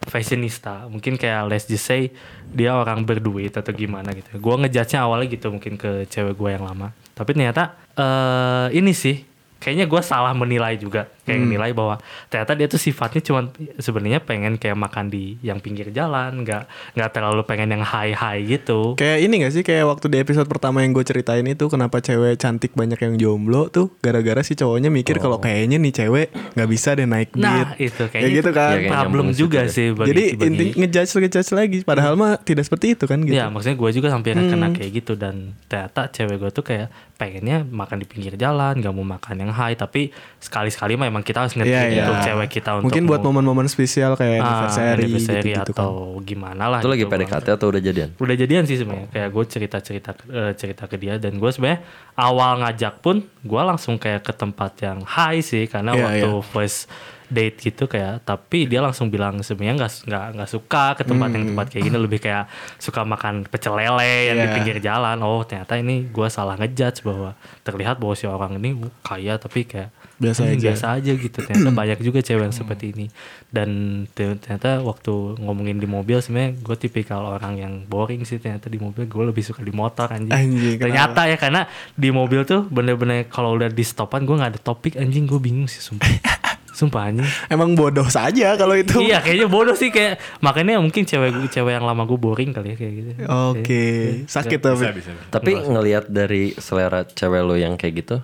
[0.06, 0.86] fashionista.
[0.90, 2.10] Mungkin kayak let's just say
[2.50, 4.38] dia orang berduit atau gimana gitu.
[4.38, 6.90] Gue ngejudge-nya awalnya gitu mungkin ke cewek gue yang lama.
[7.14, 9.22] Tapi ternyata eh ini sih
[9.62, 11.06] kayaknya gue salah menilai juga.
[11.22, 15.94] Kayak menilai bahwa ternyata dia tuh sifatnya cuman sebenarnya pengen kayak makan di yang pinggir
[15.94, 16.66] jalan, nggak
[16.98, 18.98] nggak terlalu pengen yang high high gitu.
[18.98, 22.42] Kayak ini gak sih kayak waktu di episode pertama yang gue ceritain itu kenapa cewek
[22.42, 26.26] cantik banyak yang jomblo tuh gara-gara si cowoknya mikir kalau kayaknya nih cewek
[26.58, 27.46] nggak bisa deh naik beat.
[27.46, 28.72] Nah itu Kayak kayaknya gitu itu kan.
[28.72, 29.70] Iya, kayak problem juga ya.
[29.70, 33.38] sih bagi, Jadi bagi- inti ngejudge ngejudge lagi padahal mah tidak seperti itu kan gitu.
[33.38, 37.62] Iya, maksudnya gue juga sampai kena kayak gitu dan ternyata cewek gue tuh kayak pengennya
[37.62, 40.10] makan di pinggir jalan, gak mau makan yang high, tapi
[40.42, 42.02] sekali-sekali mah emang kita harus ngerti Iya, iya.
[42.02, 45.84] untuk cewek kita untuk Mungkin buat momen-momen spesial kayak ah, anniversary, anniversary gitu-gitu kan.
[45.84, 46.80] atau gimana lah.
[46.80, 47.12] Itu lagi gitu.
[47.12, 48.08] PDKT atau udah jadian?
[48.16, 49.08] Udah jadian sih sebenarnya.
[49.08, 53.94] Kayak gue cerita-cerita eh, cerita ke dia dan gue sebenarnya awal ngajak pun gue langsung
[53.94, 56.40] kayak ke tempat yang high sih karena Iya, waktu iya.
[56.48, 56.88] first
[57.26, 61.44] date gitu kayak tapi dia langsung bilang sebenarnya nggak nggak nggak suka ke tempat yang
[61.48, 62.44] tempat kayak gini lebih kayak
[62.76, 64.52] suka makan pecel lele yang di Iya.
[64.52, 68.92] pinggir jalan oh ternyata ini gue salah ngejudge bahwa terlihat bahwa si orang ini uh,
[69.00, 69.88] kaya tapi kayak
[70.22, 73.06] Biasa "Hmm, aja." biasa aja gitu ternyata banyak juga cewek yang seperti ini
[73.48, 73.68] dan
[74.08, 78.78] te- ternyata waktu ngomongin di mobil sebenarnya gue tipikal orang yang boring sih ternyata di
[78.78, 80.86] mobil gue lebih suka di motor anjing, Anjing, kenapa?
[80.86, 81.60] ternyata ya karena
[81.92, 85.66] di mobil tuh bener-bener kalau udah di stopan gue nggak ada topik anjing gue bingung
[85.66, 86.06] sih sumpah
[86.72, 87.28] Sumpah anjing.
[87.46, 88.96] Emang bodoh saja kalau itu.
[88.98, 92.76] iya kayaknya bodoh sih kayak makanya mungkin cewek cewek yang lama gue boring kali ya
[92.80, 93.10] kayak gitu.
[93.52, 93.84] Oke,
[94.24, 94.80] sakit tapi.
[94.80, 95.10] Bisa, bisa.
[95.12, 95.28] bisa.
[95.28, 98.16] Tapi ngelihat dari selera cewek lo yang kayak gitu,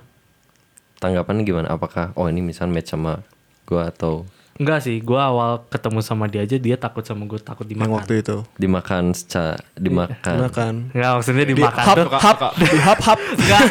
[0.98, 1.66] tanggapannya gimana?
[1.68, 3.22] Apakah oh ini misal match sama
[3.64, 4.26] gua atau
[4.58, 7.94] Enggak sih, gue awal ketemu sama dia aja dia takut sama gue takut Yang dimakan.
[7.94, 8.36] waktu itu.
[8.58, 10.34] dimakan secara dimakan?
[10.42, 10.74] Makan.
[10.90, 12.08] Enggak maksudnya Di dimakan hap, tuh.
[12.10, 13.20] hap, di hap, hap.
[13.38, 13.62] Enggak.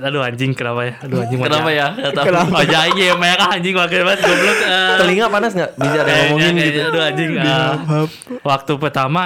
[0.00, 0.94] Aduh anjing kenapa ya?
[0.98, 2.08] Aduh anjing Kenapa wajah- ya?
[2.08, 2.24] Tahu.
[2.24, 2.52] Kenapa?
[2.56, 4.58] Wajah aja yang merah anjing wakil banget goblok.
[4.64, 4.96] eh.
[4.96, 5.70] Telinga panas nggak?
[5.74, 6.80] Bisa ada yang Kayaknya- ngomongin kayaknya, gitu.
[6.88, 7.28] Aduh anjing.
[7.30, 8.08] Di eh, hap, hap.
[8.42, 9.22] waktu pertama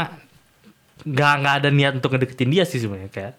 [1.05, 3.33] nggak nggak ada niat untuk ngedeketin dia sih sebenarnya kayak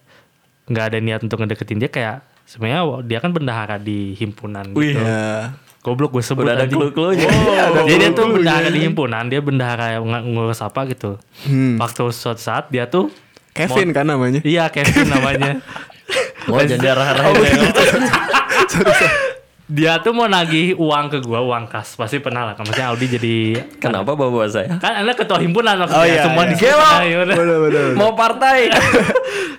[0.65, 5.01] nggak ada niat untuk ngedeketin dia kayak sebenarnya dia kan bendahara di himpunan gitu.
[5.01, 5.57] Ya.
[5.85, 7.29] Goblok gue sebut Udah ada clue-cluenya.
[7.29, 11.21] Oh, Jadi dia tuh bendahara di himpunan, dia bendahara yang ng- ngurus apa gitu.
[11.45, 11.77] Hmm.
[11.77, 13.13] Waktu suatu saat dia tuh
[13.53, 14.41] Kevin kan namanya.
[14.41, 15.61] Iya Kevin namanya.
[16.49, 17.53] Mau jadi arah-arahin ya.
[19.65, 21.93] dia tuh mau nagih uang ke gua, uang kas.
[21.93, 22.53] Pasti pernah lah.
[22.53, 23.35] Maksudnya Aldi jadi
[23.77, 24.77] Kenapa bawa saya?
[24.77, 26.73] kan anda ketua himpunan maksudnya Oh, iya, semua iya.
[26.75, 27.35] Nah, iya udah.
[27.35, 27.85] Bener, bener.
[27.93, 28.69] Mau partai?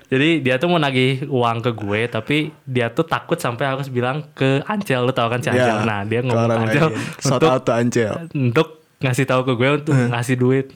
[0.07, 4.23] Jadi dia tuh mau nagih uang ke gue tapi dia tuh takut sampai harus bilang
[4.33, 5.67] ke Ancel lu tau kan si Ancel.
[5.73, 6.89] Ya, Nah, dia ngomong ke Ancel
[7.27, 8.15] untuk out to Ancel.
[8.31, 10.15] untuk ngasih tahu ke gue untuk Hmm.
[10.15, 10.67] ngasih duit.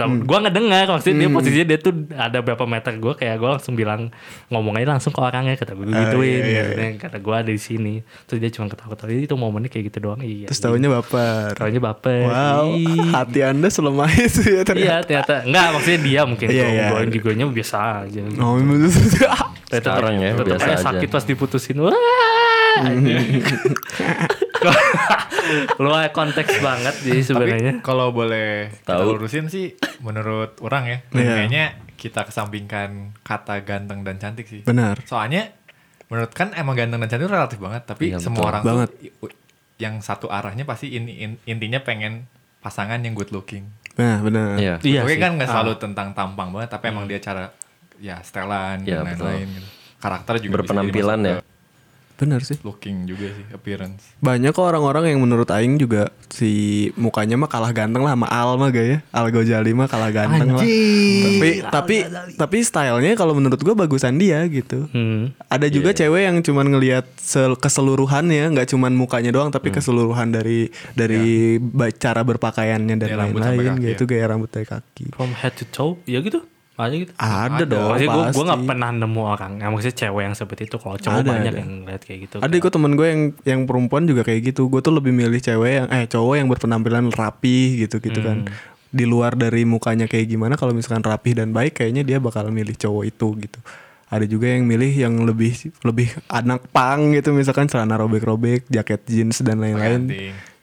[0.00, 3.74] Sama- Gua ngedengar maksudnya dia posisinya dia tuh ada berapa meter gue kayak gue langsung
[3.74, 4.08] bilang
[4.46, 7.50] ngomong aja langsung ke orangnya kata gue Ah, gituin iya, iya, maksudnya kata gue ada
[7.50, 10.88] di sini terus dia cuma ketawa-ketawa Jadi itu momennya kayak gitu doang iya Terus tahunya
[10.90, 11.52] baper.
[11.54, 13.10] tahunya baper Wow, Ih.
[13.10, 14.80] hati anda selemah itu ya ternyata.
[14.80, 16.86] iya ternyata enggak maksudnya dia mungkin Iya, iya.
[16.90, 19.28] gue juga biasa aja Oh, maksudnya.
[19.68, 20.82] Tetep- Sekarang ya, biasa aja aja.
[20.82, 21.76] sakit pas diputusin.
[21.78, 21.94] Wah.
[25.82, 27.72] Lu konteks banget jadi sebenarnya.
[27.74, 29.06] Tapi kalau boleh kita Tahu.
[29.10, 31.32] lurusin sih menurut orang ya, Iya.
[31.34, 34.62] kayaknya kita kesampingkan kata ganteng dan cantik sih.
[34.62, 35.00] Benar.
[35.04, 35.52] Soalnya
[36.06, 38.50] menurut kan emang ganteng dan cantik itu relatif banget, tapi Iya, semua betul.
[38.50, 38.88] orang Banget.
[38.90, 39.30] tuh
[39.76, 42.28] yang satu arahnya pasti ini in- intinya pengen
[42.60, 43.64] pasangan yang good looking.
[43.96, 44.56] Nah, benar.
[44.56, 44.74] Iya.
[44.78, 45.54] Iya Oke kan nggak Ah.
[45.56, 47.48] selalu tentang tampang banget, tapi emang dia cara
[47.96, 49.24] ya setelan Iya, dan betul.
[49.28, 49.68] lain-lain gitu.
[50.00, 51.36] Karakter juga bisa jadi Berpenampilan ya.
[51.36, 51.49] ke
[52.20, 52.60] Benar sih.
[52.60, 54.12] Looking juga sih, appearance.
[54.20, 56.52] Banyak kok orang-orang yang menurut Aing juga si
[56.94, 58.98] mukanya mah kalah ganteng lah sama Al mah gak ya?
[59.08, 60.60] Al Ghazali mah kalah ganteng lah.
[60.60, 61.96] Tapi tapi
[62.36, 64.84] tapi stylenya kalau menurut gua bagusan dia gitu.
[64.90, 65.32] Hmm.
[65.48, 70.68] Ada juga cewek yang cuman ngelihat sel- keseluruhannya nggak cuman mukanya doang tapi keseluruhan dari
[70.92, 75.16] dari ba- cara berpakaiannya dan Dari rambut sampai lain-lain gitu gaya rambut dari kaki.
[75.16, 76.44] From head to toe, ya gitu.
[76.80, 77.12] Aja gitu.
[77.16, 80.62] Ada, dong Maksudnya gue pasti gue gak pernah nemu orang yang maksudnya cewek yang seperti
[80.66, 81.60] itu kalau cowok Ada, banyak ada.
[81.60, 82.36] yang lihat kayak gitu.
[82.40, 84.72] Ada kok temen gue yang yang perempuan juga kayak gitu.
[84.72, 88.48] Gue tuh lebih milih cewek yang eh cowok yang berpenampilan rapi gitu gitu kan.
[88.90, 92.74] Di luar dari mukanya kayak gimana kalau misalkan rapih dan baik kayaknya dia bakal milih
[92.74, 93.60] cowok itu gitu.
[94.10, 95.54] Ada juga yang milih yang lebih
[95.86, 100.10] lebih anak pang gitu misalkan celana robek-robek, jaket jeans dan lain-lain.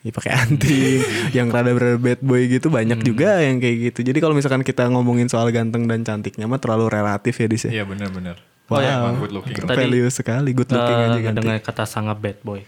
[0.08, 1.00] Iya pakai anting,
[1.36, 4.08] yang rada-rada bad boy gitu banyak juga yang kayak gitu.
[4.08, 7.84] Jadi kalau misalkan kita ngomongin soal ganteng dan cantiknya mah terlalu relatif ya di Iya
[7.84, 8.40] benar-benar.
[8.68, 8.74] Wow.
[8.74, 9.56] Oh ya, good looking.
[9.60, 12.64] Tadi- Value sekali, good looking Eh, aja dengan kata sangat bad boy.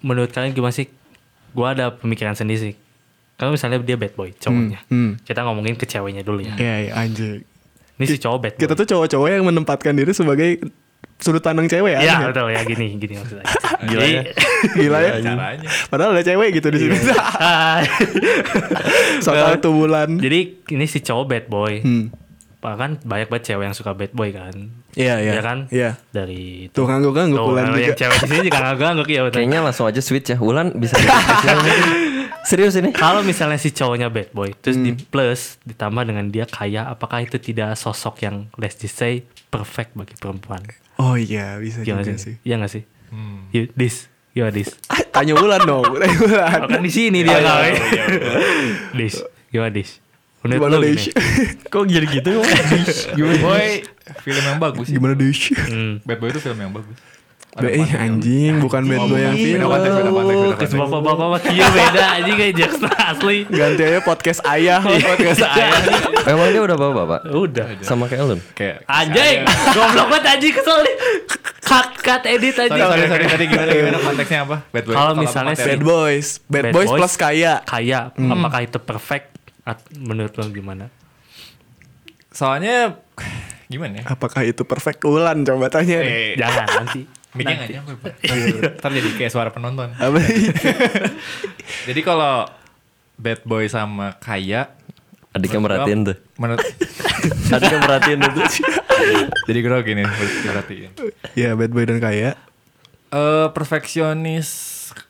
[0.00, 0.88] Menurut kalian gimana sih?
[1.52, 2.74] Gue ada pemikiran sendiri sih.
[3.36, 4.80] Kalau misalnya dia bad boy, cowoknya.
[4.88, 5.20] hmm.
[5.20, 6.56] Kita ngomongin ke ceweknya dulu ya.
[6.56, 7.44] Iya, iya anjing.
[8.00, 8.60] Ini si cowok bad boy.
[8.64, 10.64] Kita tuh cowok-cowok yang menempatkan diri sebagai
[11.22, 12.00] sudut pandang cewek ya.
[12.02, 13.46] Iya aneh betul ya gini gini maksudnya.
[13.88, 14.22] Gila ya.
[14.74, 15.12] Gila ya.
[15.22, 15.68] Caranya.
[15.86, 16.96] Padahal ada cewek gitu di sini.
[17.38, 17.86] Hai.
[19.18, 20.18] Soal tuh bulan.
[20.18, 21.74] Jadi ini si cowok bad boy.
[21.78, 22.06] Hmm.
[22.58, 24.54] Bahkan banyak banget cewek yang suka bad boy kan.
[24.94, 25.32] Iya, iya.
[25.34, 25.58] Iya kan?
[25.66, 25.90] Iya.
[26.10, 27.98] Dari Tuh ngangguk-ngangguk bulan kalau yang juga.
[27.98, 29.36] cewek di sini juga ngangguk-ngangguk ya betul.
[29.38, 30.38] Kayaknya langsung aja switch ya.
[30.38, 30.94] Wulan bisa.
[32.42, 32.90] Serius ini?
[32.90, 35.02] Kalau misalnya si cowoknya bad boy, terus di Hmm.
[35.08, 40.18] plus ditambah dengan dia kaya, apakah itu tidak sosok yang let's just say perfect bagi
[40.18, 40.58] perempuan?
[41.02, 42.38] Oh iya, bisa Gimana juga sih?
[42.38, 42.46] sih.
[42.46, 42.82] Iya gak sih?
[43.10, 43.50] Hmm.
[43.50, 44.70] You, this, gimana this?
[44.86, 46.58] Ah, Tanya bulan dong, tanya bulan.
[46.62, 47.60] Oh, kan di sini dia nggak?
[48.94, 49.14] This,
[49.50, 49.98] gimana this?
[50.42, 51.06] Menurut Gimana Dish?
[51.06, 51.22] gini?
[51.72, 52.32] Kok jadi gitu?
[52.42, 53.66] Bad Boy
[54.22, 54.94] film yang bagus sih.
[54.98, 55.54] Gimana Dish?
[55.54, 56.02] Hmm.
[56.02, 56.98] Bad Boy itu film yang bagus.
[57.52, 59.68] Be, eh, anjing, bukan bad boy yang Beda film.
[59.68, 60.72] konteks, beda konteks, beda konteks.
[60.72, 63.38] bapak-bapak mah kia beda aja kayak Jackson asli.
[63.44, 64.80] Ganti aja podcast ayah.
[65.12, 65.70] podcast ayah.
[66.24, 67.20] Emang dia udah bawa bapak?
[67.28, 67.66] Udah.
[67.84, 68.36] Sama kayak lu?
[68.56, 70.94] Kayak Anjing, goblok banget anjing kesel nih.
[71.60, 72.72] Cut cut edit aja.
[72.72, 74.56] sorry, sorry, tadi gimana gimana konteksnya apa?
[74.72, 74.94] Bad Boy.
[74.96, 75.54] Kalau misalnya?
[75.54, 77.60] Bad boys, bad, boys, plus kaya.
[77.68, 79.28] Kaya, apakah itu perfect?
[80.00, 80.88] Menurut lo gimana?
[82.32, 82.96] Soalnya
[83.72, 84.04] gimana ya?
[84.08, 86.00] Apakah itu perfect ulan coba tanya.
[86.00, 87.20] Eh, Jangan nanti.
[87.32, 88.12] Miknya nggak nyampe, Pak.
[88.80, 89.88] Ntar jadi kayak suara penonton.
[89.96, 90.20] Apa?
[91.88, 92.44] Jadi kalau
[93.16, 94.68] bad boy sama kaya
[95.32, 96.16] Adiknya merhatiin tuh.
[96.36, 96.60] Menurut
[97.56, 98.44] Adiknya merhatiin tuh.
[99.48, 100.90] jadi gue gini diperhatiin.
[101.32, 102.36] ya bad boy dan kaya.
[103.08, 104.48] Eh perfeksionis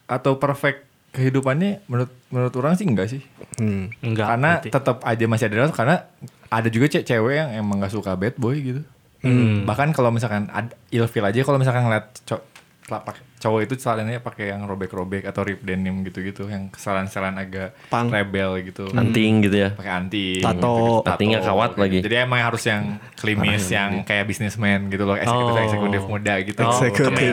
[0.06, 3.22] atau perfect kehidupannya menurut menurut orang sih enggak sih.
[3.58, 3.90] Hmm.
[4.00, 4.30] Enggak.
[4.30, 6.06] karena tetap aja masih ada karena
[6.48, 8.80] ada juga ce- cewek yang emang gak suka bad boy gitu.
[9.22, 9.62] Hmm.
[9.64, 10.50] Bahkan kalau misalkan
[10.90, 12.42] ilfil aja kalau misalkan ngeliat co-
[12.84, 18.08] telapak- cowok itu celananya pakai yang robek-robek atau rip denim gitu-gitu yang kesalahan-kesalahan agak Punk.
[18.08, 18.86] rebel gitu.
[18.88, 19.74] Anting gitu ya.
[19.74, 21.02] Pakai anting, Tato.
[21.02, 21.80] gitu, Antingnya kawat gitu.
[21.82, 21.98] lagi.
[22.00, 25.64] Jadi emang harus yang klimis yang kayak bisnismen gitu loh, eksekutif Oh.
[25.64, 26.60] eksekutif muda gitu.
[26.62, 27.32] Oh, Eksekutif,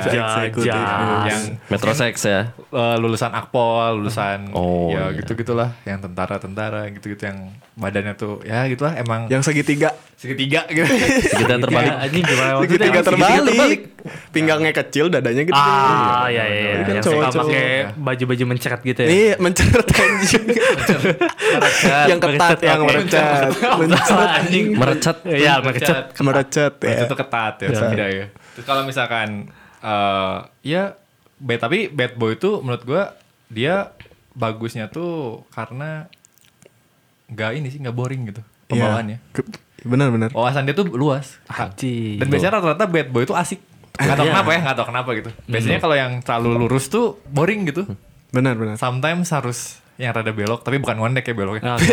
[0.57, 1.29] jas.
[1.29, 2.41] yang Metrosex ya.
[2.97, 5.21] lulusan akpol, lulusan Oh, ya iya.
[5.21, 9.93] gitu gitulah, yang tentara-tentara gitu-gitu yang badannya tuh ya gitulah emang Yang segitiga.
[10.15, 10.83] segitiga gitu.
[11.37, 11.87] Kita terbalik.
[11.87, 12.67] Ya, anjing gimana maksudnya?
[12.67, 13.43] Segitiga terbalik.
[13.45, 13.81] terbalik.
[14.29, 15.55] Pinggangnya kecil, dadanya gede.
[15.55, 15.98] Ah,
[16.29, 16.71] iya iya iya.
[16.79, 17.45] Ini kan Yang suka cowok-cowok.
[17.49, 17.67] pakai
[17.99, 19.09] baju-baju mencret gitu ya.
[19.09, 20.45] Iya, mencret anjing.
[22.09, 23.23] yang ketat, yang merecet.
[23.79, 24.65] Mencret anjing.
[24.75, 25.17] Merecet.
[25.27, 26.05] Iya, merecet.
[26.19, 26.97] merecet ya.
[27.05, 28.25] Itu ketat ya, beda ya.
[28.55, 30.99] Terus kalau misalkan eh ya
[31.39, 33.03] bad tapi bad boy itu menurut gua
[33.47, 33.95] dia
[34.35, 36.11] bagusnya tuh karena
[37.31, 39.17] nggak ini sih nggak boring gitu pembawaannya.
[39.23, 39.67] Iya.
[39.79, 40.35] Benar-benar.
[40.35, 41.39] Wawasan dia tuh luas.
[41.47, 42.19] Anjing.
[42.19, 43.63] Dan biasanya rata-rata bad boy itu asik.
[43.99, 44.31] Gak tau Iya.
[44.31, 45.29] kenapa ya, gak tau kenapa gitu.
[45.45, 47.83] Biasanya kalau yang terlalu lurus tuh boring gitu.
[48.29, 48.75] Benar-benar.
[48.75, 49.59] Sometimes harus
[49.95, 51.75] yang rada belok, tapi bukan ngondek ya beloknya.
[51.75, 51.91] Oke.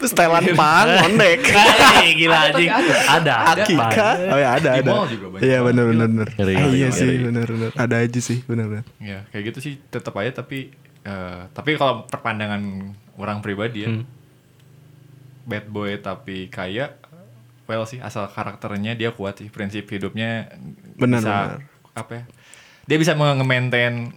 [0.00, 1.44] Setelan pang, ondek.
[1.44, 2.70] Hai, gila anjing.
[3.04, 3.34] Ada.
[3.52, 4.10] Akika.
[4.26, 4.90] Oh ya ada Di ada.
[4.90, 5.66] mall juga banyak Iya banget.
[5.68, 6.08] benar-benar.
[6.08, 6.28] benar.
[6.32, 7.24] Ngeri, Ah, Iya sih ngeri.
[7.26, 7.70] benar-benar.
[7.76, 8.84] Ada aja sih benar-benar.
[8.96, 12.62] Ya, kayak gitu sih tetap aja tapi eh, tapi kalau perpandangan
[13.14, 13.92] orang pribadi ya.
[15.44, 16.96] Bad boy tapi kaya
[17.66, 20.50] well sih asal karakternya dia kuat sih, prinsip hidupnya
[20.96, 21.60] Benar, bisa benar.
[21.94, 22.24] apa ya?
[22.86, 24.14] Dia bisa nge-maintain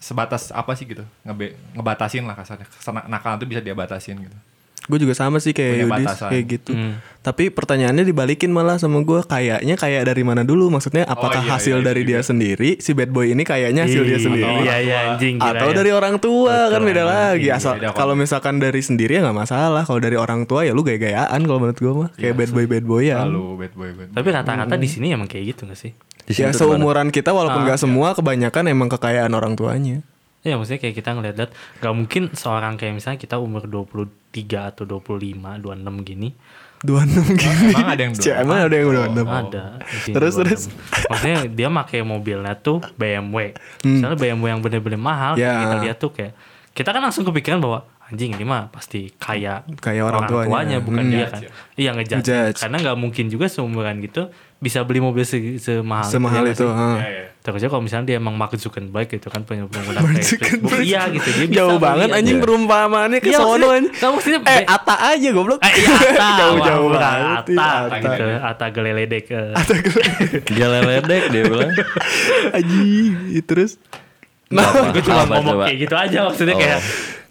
[0.00, 1.04] sebatas apa sih gitu.
[1.24, 2.68] Ngebe, ngebatasin lah kasarnya.
[3.08, 4.38] Nakal itu bisa dia batasin gitu.
[4.88, 6.28] Gue juga sama sih kayak Punya Yudis batasan.
[6.32, 6.72] kayak gitu.
[6.72, 6.94] Hmm.
[7.20, 10.72] Tapi pertanyaannya dibalikin malah sama gue kayaknya kayak dari mana dulu?
[10.72, 12.28] Maksudnya apakah iya, hasil iya, dari itu dia juga.
[12.32, 14.52] sendiri si bad boy ini kayaknya hasil dia Ih, sendiri?
[14.64, 15.74] Iya iya anjing Atau ya.
[15.76, 17.46] dari orang tua kan beda lagi.
[17.46, 18.00] Iya, Asal beda kok.
[18.00, 19.82] kalau misalkan dari sendiri ya nggak masalah.
[19.84, 22.84] Kalau dari orang tua ya lu gaya-gayaan kalau menurut gue mah kayak bad boy bad
[22.88, 23.20] boy ya.
[23.22, 24.16] Lalu bad boy bad boy.
[24.16, 25.92] Tapi rata-rata di sini emang kayak gitu gak sih?
[26.24, 26.78] Di Ya tuh mana?
[26.78, 30.00] seumuran kita walaupun nggak semua kebanyakan emang kekayaan orang tuanya.
[30.40, 31.50] Ya maksudnya kayak kita ngeliat-liat
[31.80, 36.32] Gak mungkin seorang kayak misalnya kita umur 23 atau 25, 26 gini
[36.80, 37.76] 26 gitu.
[37.76, 40.40] Emang ada yang Cek, emang ada yang udah Ada di sini Terus, 26.
[40.40, 40.62] terus.
[41.12, 43.52] Maksudnya dia pakai mobilnya tuh BMW
[43.84, 45.44] Misalnya BMW yang bener-bener mahal Hmm.
[45.44, 45.52] Ya.
[45.60, 46.32] Kita lihat tuh kayak
[46.72, 50.78] Kita kan langsung kepikiran bahwa Anjing ini mah pasti kaya Kayak orang tuanya.
[50.78, 51.12] Bukan Hmm.
[51.12, 51.42] dia kan
[51.72, 52.58] Iya ngejudge Ngejudge.
[52.58, 56.66] Karena gak mungkin juga seumuran gitu Bisa beli mobil se- semahal Semahal ya nggak itu.
[56.68, 56.88] ha.
[56.96, 57.24] Ya, ya.
[57.40, 60.76] Terusnya kalau misalnya dia emang Mark Zuckerberg gitu kan punya pengguna Facebook.
[60.76, 62.18] Iya gitu dia bisa Jauh beli banget aja.
[62.18, 63.72] anjing perumpamaannya ke Iya, sono nggak,
[64.12, 65.58] maksudnya Eh, Ata aja goblok.
[65.58, 67.44] Eh, iya, Ata, Jauh-jauh wah, banget.
[67.56, 67.96] Ata, Ata.
[67.96, 69.24] gitu, Ata geleledek.
[69.30, 69.52] eh.
[70.50, 71.72] Dia leledek dia bilang.
[72.50, 73.80] Anjing, terus.
[74.50, 76.60] Nah, Gue cuma apa ngomong kayak gitu aja maksudnya Oh.
[76.60, 76.80] kayak.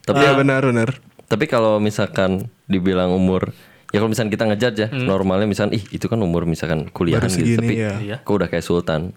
[0.09, 0.89] Tapi Iya benar benar.
[1.23, 3.53] Tapi kalau misalkan dibilang umur
[3.89, 7.33] Ya kalau misalkan kita ngejudge ya Normalnya misalkan Ih itu kan umur misalkan kuliahan Baru
[7.35, 7.73] gitu segini, Tapi
[8.05, 8.17] ya.
[8.19, 9.13] Kok udah kayak sultan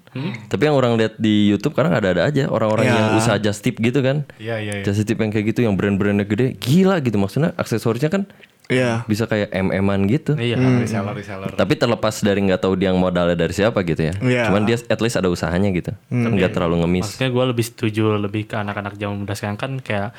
[0.46, 2.92] Tapi yang orang lihat di Youtube Karena ada-ada aja Orang-orang Ya.
[2.94, 4.82] yang usaha just tip gitu kan Iya, iya, iya.
[4.82, 8.24] Just tip yang kayak gitu Yang brand-brandnya gede Gila gitu Maksudnya aksesorisnya kan
[8.68, 9.04] Iya.
[9.04, 10.56] Bisa kayak MM-an gitu Iya.
[10.56, 11.52] Reseller, reseller.
[11.52, 14.48] Tapi terlepas dari nggak tahu dia yang modalnya dari siapa gitu ya Iya.
[14.48, 18.42] Cuman dia at least ada usahanya gitu Nggak terlalu ngemis Maksudnya gue lebih setuju lebih
[18.46, 20.16] ke anak-anak zaman muda sekarang kan kayak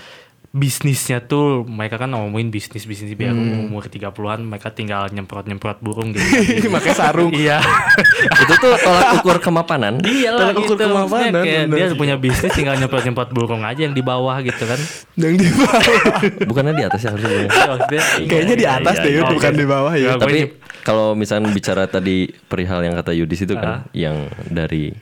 [0.54, 3.74] bisnisnya tuh mereka kan ngomongin bisnis bisnis biar Hmm.
[3.74, 6.70] umur 30-an mereka tinggal nyemprot-nyemprot burung gitu.
[6.78, 7.34] Pakai sarung.
[7.34, 7.58] iya.
[8.46, 10.86] Itu tuh tolak ukur kemapanan Iya lah Tolak ukur gitu.
[10.86, 11.90] Kemapanan, kayak bener.
[11.90, 14.78] dia punya bisnis tinggal nyemprot-nyemprot burung aja yang di bawah gitu kan.
[15.18, 15.82] Yang di bawah.
[16.54, 17.50] Bukannya di atas ya harusnya.
[17.50, 19.22] Maksudnya, Kayaknya di iya, atas iya, deh, iya.
[19.26, 19.58] bukan Oke.
[19.58, 20.12] di bawah ya.
[20.22, 20.40] Tapi
[20.86, 24.94] kalau misalnya bicara tadi perihal yang kata Yudis itu kan, yang dari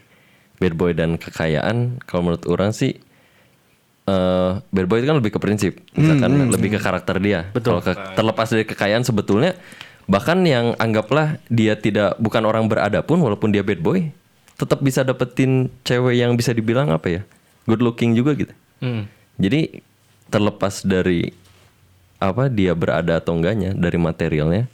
[0.58, 2.96] bad boy dan kekayaan, kalau menurut orang sih
[4.12, 7.48] eh bad boy itu kan lebih ke prinsip, misalkan lebih ke karakter dia.
[7.50, 7.80] Betul.
[7.80, 9.56] Kalau ke- terlepas dari kekayaan sebetulnya
[10.06, 14.12] bahkan yang anggaplah dia tidak bukan orang berada pun walaupun dia bad boy,
[14.56, 17.22] tetap bisa dapetin cewek yang bisa dibilang apa ya?
[17.64, 18.52] Good looking juga gitu.
[18.80, 19.08] Hmm.
[19.38, 19.80] Jadi
[20.28, 21.32] terlepas dari
[22.18, 24.70] apa dia berada atau enggaknya dari materialnya,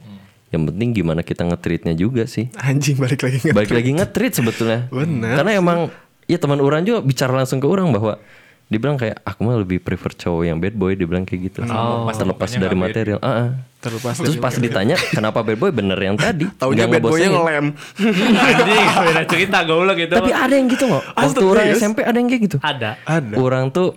[0.48, 2.48] yang penting gimana kita ngetreatnya juga sih.
[2.54, 4.80] Anjing balik lagi nge- Balik lagi ngetreat sebetulnya.
[4.88, 5.78] Bener Karena emang
[6.24, 8.20] ya teman orang juga bicara langsung ke orang bahwa
[8.68, 11.64] dia bilang kayak aku mah lebih prefer cowok yang bad boy dia bilang kayak gitu.
[11.64, 12.04] Oh.
[12.12, 13.18] terlepas Mukanya dari material.
[13.24, 13.48] Ah, ah.
[13.80, 16.44] Terlepas Terus pas ditanya kenapa bad boy bener yang tadi.
[16.60, 17.66] Taunya Nggak bad boynya ngelem.
[18.52, 20.12] Anjing, beda cerita goblok gitu.
[20.20, 21.04] Tapi ada yang gitu nggak?
[21.16, 21.80] Waktu Astaga, orang yes.
[21.80, 22.56] SMP ada yang kayak gitu.
[22.60, 22.90] ada.
[23.08, 23.34] Ada.
[23.40, 23.96] Orang tuh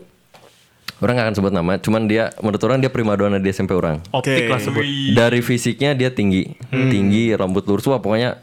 [1.01, 3.99] orang gak akan sebut nama, cuman dia menurut orang dia primadona di SMP orang.
[4.13, 4.53] Optik Oke.
[4.53, 4.85] lah sebut.
[5.17, 8.37] Dari fisiknya dia tinggi, tinggi, rambut lurus, wah pokoknya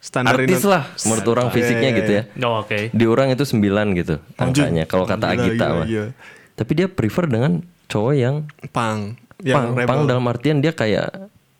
[0.00, 0.66] Standar artis ini.
[0.66, 2.22] lah menurut orang fisiknya Iya, iya, gitu ya.
[2.42, 2.78] Oh, oke.
[2.90, 3.60] Di orang itu 9
[3.94, 5.86] gitu angkanya kalau kata Gila, Agita gila, mah.
[5.86, 6.08] gila.
[6.54, 7.52] tapi dia prefer dengan
[7.86, 8.36] cowok yang
[8.66, 9.14] Pang.
[9.14, 10.04] pang, Yang pang rebel.
[10.06, 11.08] dalam artian dia kayak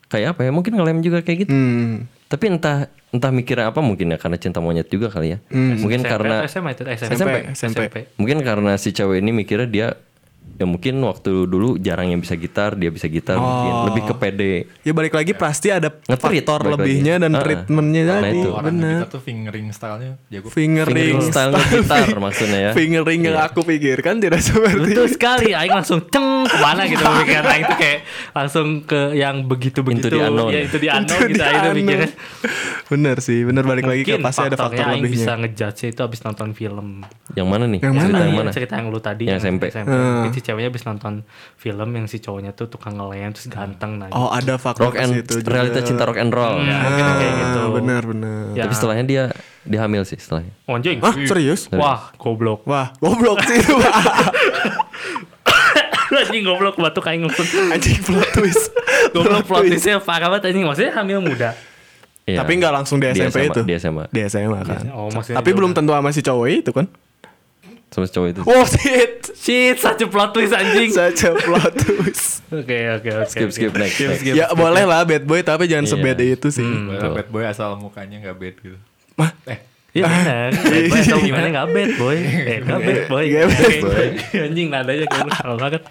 [0.07, 0.51] kayak apa ya?
[0.51, 1.51] Mungkin ngelem juga kayak gitu.
[1.51, 2.05] Hmm.
[2.27, 2.77] Tapi entah
[3.09, 5.37] entah mikirnya apa mungkin ya karena cinta monyet juga kali ya.
[5.49, 7.09] Mungkin SMP karena itu SMP.
[7.11, 7.97] SMP, SMP.
[8.15, 9.87] mungkin karena si cewek ini mikirnya dia
[10.61, 13.85] ya mungkin waktu dulu jarang yang bisa gitar, dia bisa gitar mungkin Oh.
[13.89, 14.53] lebih ke pede.
[14.79, 17.23] Ya balik lagi pasti ada Nge-treat faktor lebihnya lagi.
[17.23, 18.37] dan Ah, treatmentnya nah tadi.
[18.37, 18.49] itu.
[18.51, 18.93] Orang Bener.
[18.95, 20.47] kita tuh fingering stylenya jago.
[20.47, 22.71] Fingering, Fingering style gitar maksudnya ya.
[22.71, 27.45] Fingering yang aku pikirkan tidak seperti Betul sekali, Aing langsung ceng ke mana gitu pikiran
[27.47, 27.99] Aing tuh kayak
[28.31, 30.51] langsung ke yang begitu-begitu Into the unknown.
[30.51, 32.09] Ya itu di Itu unknown gitu di Aing tuh pikirnya
[32.87, 35.35] Bener sih, bener balik lagi ke Mungkin pasti ada faktor Aing bisa lebihnya.
[35.41, 36.87] ngejudge itu abis nonton film
[37.31, 37.79] Yang mana nih?
[37.79, 38.03] Yang mana?
[38.03, 38.51] Cerita yang Iya, mana?
[38.51, 39.63] cerita yang lu tadi Yang SMP.
[39.71, 41.23] Jadi si ceweknya abis nonton
[41.55, 45.23] film yang si cowoknya tuh tukang ngelem terus ganteng nah Oh ada faktor Rock and
[45.23, 45.47] juga.
[45.47, 46.59] realita cinta rock and roll.
[46.59, 47.57] Ya, mungkin kayak gitu.
[47.57, 48.41] Ah, Bener bener.
[48.51, 48.61] Ya.
[48.67, 49.23] Tapi setelahnya dia
[49.63, 50.51] dia hamil sih setelahnya.
[50.65, 51.67] Anjing Ah serius?
[51.71, 53.75] Wah goblok Wah goblok sih itu.
[56.11, 58.69] Anjing goblok batuk Aing langsung Anjing plot twist.
[59.09, 61.51] Goblok plot twistnya parah banget anjing Maksudnya hamil muda
[62.21, 62.45] Iya.
[62.45, 63.61] Tapi nggak langsung di Di SMP SMA, itu.
[63.65, 64.03] di SMA.
[64.13, 64.83] Di SMA kan.
[64.93, 66.85] Oh, Tapi belum tentu sama si cowok itu kan.
[67.91, 68.41] Sama cowok itu.
[68.41, 69.19] Oh shit.
[69.35, 72.39] Shit such a plot twist anjing Saja plot twist.
[72.47, 73.99] Oke oke oke Skip skip next.
[73.99, 74.23] next.
[74.23, 75.91] ya boleh lah bad boy tapi jangan Iya.
[75.93, 76.63] sebad itu sih.
[76.63, 78.77] Boleh bad boy asal mukanya nggak bad gitu.
[79.13, 79.59] Mah, Eh,
[79.91, 80.55] Iya benar.
[80.63, 82.17] Bad boy atau gimana nggak bad boy?
[82.47, 83.23] Eh nggak bad boy.
[83.27, 84.05] Nggak bad Oke.
[84.47, 85.81] Anjing nadanya salah banget.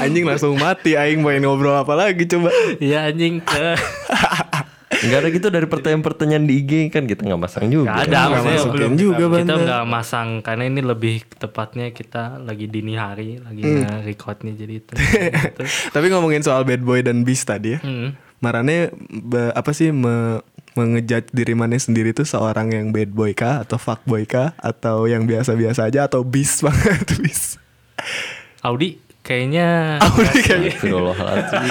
[0.00, 2.48] anjing langsung mati aing mau ngobrol apa lagi coba.
[2.80, 3.44] Iya anjing.
[5.00, 7.88] Enggak ada gitu dari pertanyaan-pertanyaan di IG kan kita nggak masang juga.
[7.90, 9.56] Nggak ada Nggak masukin belum juga, kita bener.
[9.64, 14.92] nggak masang karena ini lebih tepatnya kita lagi dini hari lagi nge-record nih jadi itu.
[14.94, 15.62] Gitu.
[15.94, 17.80] Tapi ngomongin soal bad boy dan beast tadi ya.
[17.80, 18.12] Hmm.
[18.40, 18.88] Marane
[19.52, 20.40] apa sih me,
[20.72, 25.04] mengejudge diri mana sendiri tuh seorang yang bad boy kah atau fuck boy kah atau
[25.04, 27.60] yang biasa-biasa aja atau beast banget beast.
[28.60, 28.96] Audi
[29.30, 29.66] kayaknya
[30.02, 31.62] Audi kayaknya Astagfirullahaladzim.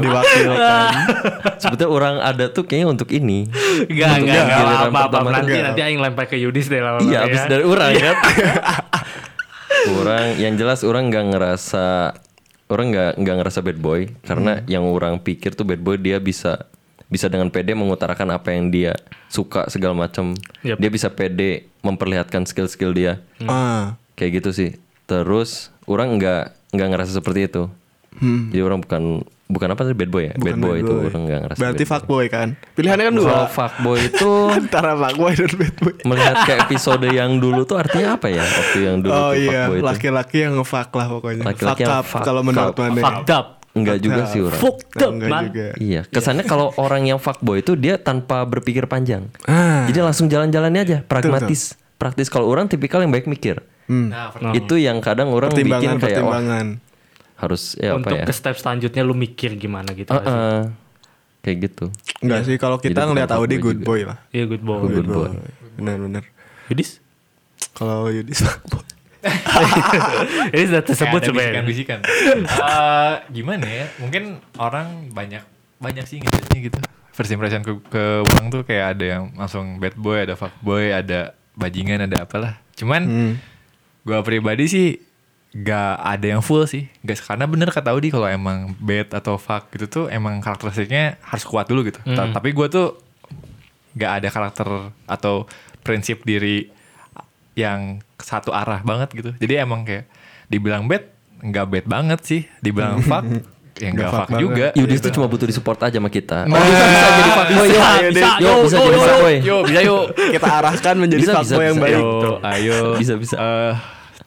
[0.00, 0.92] diwakilkan.
[1.60, 3.44] Sebetulnya orang ada tuh kayaknya untuk ini.
[3.84, 5.64] Enggak, enggak, Untuk enggak, giliran apa, apa, pertama nanti, tuh.
[5.68, 8.16] nanti Aing lempar ke Yudis deh lama Iya, abis dari orang kan.
[10.00, 11.86] orang yang jelas orang nggak ngerasa
[12.68, 16.68] orang nggak nggak ngerasa bad boy karena yang orang pikir tuh bad boy dia bisa
[17.08, 18.92] bisa dengan pede mengutarakan apa yang dia
[19.28, 20.36] suka segala macam.
[20.60, 20.76] Yep.
[20.76, 23.20] Dia bisa pede memperlihatkan skill-skill dia.
[23.44, 23.96] ah.
[24.12, 24.70] Kayak gitu sih.
[25.08, 27.62] Terus orang nggak nggak ngerasa seperti itu.
[28.18, 28.50] Hmm.
[28.50, 29.02] Jadi orang bukan
[29.48, 30.34] bukan apa sih bad boy ya?
[30.36, 31.06] Bukan bad boy bad itu boy.
[31.08, 31.60] orang nggak ngerasa.
[31.60, 32.48] Berarti bad fuck boy kan?
[32.74, 33.28] Pilihannya kan dua.
[33.28, 35.92] Kalau fuckboy itu Antara fuck boy dan bad boy.
[36.04, 38.42] melihat ke episode yang dulu tuh artinya apa ya?
[38.44, 39.86] Waktu yang dulu Oh tuh iya, fuckboy itu.
[39.86, 41.42] laki-laki yang nge-fuck lah pokoknya.
[41.46, 43.00] Laki-laki fuck yang up fuck kalau menurut mana.
[43.00, 43.46] Fucked up.
[43.76, 44.58] Enggak juga sih orang.
[44.58, 45.42] Fucked up, man.
[45.52, 45.66] juga.
[45.78, 49.30] Iya, kesannya kalau orang yang fuckboy itu dia tanpa berpikir panjang.
[49.46, 49.86] Ah.
[49.86, 51.78] Jadi langsung jalan-jalannya aja, pragmatis.
[51.94, 53.62] Praktis kalau orang tipikal yang baik mikir.
[53.88, 54.08] Hmm.
[54.08, 56.66] nah, Itu yang kadang orang bikin Pertimbangan, kayak wah, pertimbangan.
[57.34, 58.24] harus ya apa Untuk ya?
[58.24, 60.10] ke step selanjutnya lu mikir gimana gitu.
[60.10, 60.28] Uh, sih?
[60.28, 60.62] uh,
[61.40, 61.84] kayak gitu.
[62.18, 63.88] Enggak sih kalau kita Jadi ngelihat bukan Audi good juga.
[63.88, 64.18] boy lah.
[64.28, 64.78] Iya good boy.
[64.84, 65.30] Good boy.
[65.74, 66.22] Benar-benar.
[66.68, 67.00] Yudis?
[67.72, 68.84] Kalau Yudis boy.
[70.48, 71.62] Ini sudah tersebut Kayak ada sebenarnya.
[71.64, 72.44] bisikan-bisikan.
[72.44, 73.86] Eh, gimana ya?
[73.98, 74.22] Mungkin
[74.56, 75.42] orang banyak
[75.78, 76.78] banyak sih ngejudge gitu.
[77.10, 80.92] First impression ke, ke orang tuh kayak ada yang langsung bad boy, ada fuck boy,
[80.92, 82.62] ada bajingan, ada apalah.
[82.74, 83.32] Cuman Hmm.
[84.08, 84.88] Gua pribadi sih
[85.50, 86.88] gak ada yang full sih.
[87.00, 91.44] Gak karena bener kata Audi kalau emang bad atau fuck gitu tuh emang karakteristiknya harus
[91.44, 92.00] kuat dulu gitu.
[92.06, 92.96] Ta- Tapi gua tuh
[93.92, 94.68] gak ada karakter
[95.04, 95.44] atau
[95.80, 96.68] prinsip diri
[97.52, 99.30] yang satu arah banget gitu.
[99.36, 100.06] Jadi emang kayak
[100.46, 101.04] dibilang bad
[101.38, 103.22] nggak bad banget sih, dibilang fuck
[103.78, 104.66] ya nggak fuck, fuck juga.
[104.74, 105.16] Yudis tuh gitu.
[105.18, 106.46] cuma butuh disupport aja sama kita.
[106.46, 107.66] Nah, Oh, bisa, bisa jadi fuckboy.
[107.66, 109.36] Bisa, bisa, yuk, bisa jadi fuckboy.
[109.38, 110.04] Yuk, bisa yuk.
[110.34, 111.84] Kita arahkan menjadi Bisa, fuck bisa, boy yang bisa.
[111.86, 111.94] baik.
[111.98, 112.78] Ayo, ayo.
[112.98, 113.34] Bisa, bisa.
[113.38, 113.72] Eh,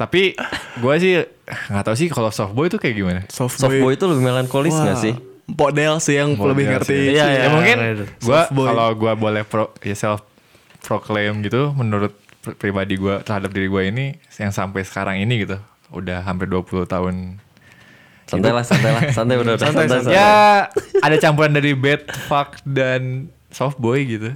[0.02, 0.34] tapi
[0.76, 1.22] gue sih
[1.70, 3.22] nggak tahu sih kalau soft boy itu kayak gimana.
[3.28, 5.14] Soft Softboy itu lebih melankolis nggak sih?
[5.48, 6.72] Podel sih yang Model lebih sih.
[6.74, 6.98] ngerti.
[7.12, 8.66] Iya, ya iya, mungkin gue Soft boy.
[8.66, 10.26] kalau gue boleh pro, ya self
[10.80, 12.10] proclaim gitu menurut
[12.40, 15.62] pri- pribadi gue terhadap diri gue ini yang sampai sekarang ini gitu
[15.92, 17.38] udah hampir 20 tahun
[18.24, 20.16] Santai lah, santai lah, santai udah, udah Santai, santai, santai.
[20.16, 20.32] ya
[20.98, 24.32] ada campuran dari bad fuck dan soft boy gitu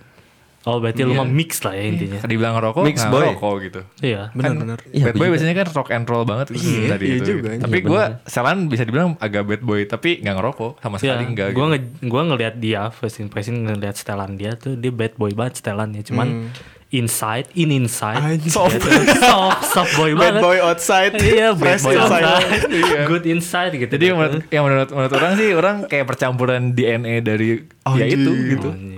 [0.66, 2.18] Oh berarti lu mah mix lah ya intinya.
[2.18, 3.22] tadi bilang ngerokok Mix nggak boy.
[3.24, 4.22] ngerokok gitu Iya.
[4.32, 4.78] Benar-benar.
[4.88, 5.32] Iya, bad boy juga.
[5.32, 7.50] biasanya kan rock and roll banget gitu Iya, tadi iya itu juga.
[7.52, 7.62] gitu.
[7.62, 8.04] tapi Iya, gue.
[8.26, 11.70] Selan bisa dibilang agak bad boy tapi nggak ngerokok sama Iya, sekali enggak gua gitu.
[11.72, 16.02] nge gua ngelihat dia first impression ngelihat setelan dia tuh dia bad boy banget setelannya
[16.02, 16.50] cuman
[16.92, 18.78] inside in inside soft
[19.22, 20.42] soft, soft boy Bad banget.
[20.42, 21.14] boy outside.
[21.14, 22.26] Iya, bad boy outside.
[22.70, 23.00] Iya.
[23.06, 23.92] Good inside gitu.
[23.92, 28.10] jadi yang menurut, yang menurut menurut orang sih orang kayak percampuran DNA dari ya Anjing.
[28.18, 28.95] itu gitu Anjing.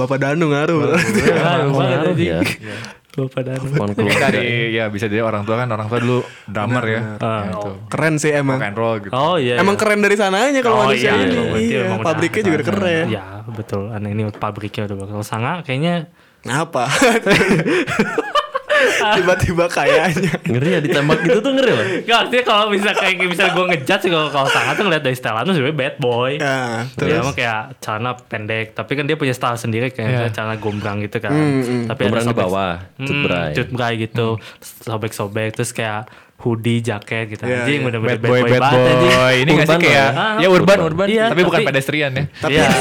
[0.00, 0.80] Bapak Danu ngaruh.
[0.96, 2.40] Ngaruh banget, ya.
[3.10, 3.66] Bapak Danu.
[3.68, 4.26] Ini keluarga.
[4.30, 7.00] dari ya bisa dari orang tua kan orang tua dulu drummer ya.
[7.18, 7.42] Ah.
[7.44, 7.70] Ya, itu.
[7.90, 8.56] Keren sih emang.
[8.56, 9.12] Rock and roll gitu.
[9.12, 9.58] Oh iya.
[9.58, 9.82] Emang iya.
[9.82, 11.36] keren dari sananya kalau Oh, manusia iya, ini.
[11.36, 13.04] iya, Iya, pabriknya juga keren.
[13.10, 13.82] Iya betul.
[13.90, 16.08] Aneh ini pabriknya udah bakal sanga kayaknya
[16.40, 16.88] Apa?
[19.16, 20.32] Tiba-tiba kayaknya.
[20.42, 21.86] Ngeri ya ditembak gitu tuh ngeri loh.
[22.02, 25.36] Gak artinya kalau bisa kayak misalnya gue ngejudge kalau kalau sangat tuh ngeliat dari style
[25.40, 26.32] tuh sebenarnya bad boy.
[26.34, 27.20] Ya, Dia terus.
[27.20, 31.18] emang kayak celana pendek, tapi kan dia punya style sendiri kayak misalnya celana gombrang gitu
[31.18, 31.32] kan.
[31.86, 33.52] Tapi Gombrang di sobek- bawah, cut Hmm, bray.
[33.52, 34.28] cut bray gitu,
[34.80, 36.08] sobek-sobek terus kayak
[36.40, 37.44] hoodie, jaket gitu.
[37.44, 37.84] Iya, anjing iya.
[37.84, 39.12] bener-bener Bad boy, bad banget, anjing.
[39.12, 39.34] boy.
[39.36, 40.08] Ini nggak sih Urban kayak ya.
[40.40, 40.78] ya urban, Urban.
[40.82, 41.06] urban.
[41.06, 42.24] Iya, tapi bukan tapi- pedestrian ya.
[42.46, 42.68] Iya.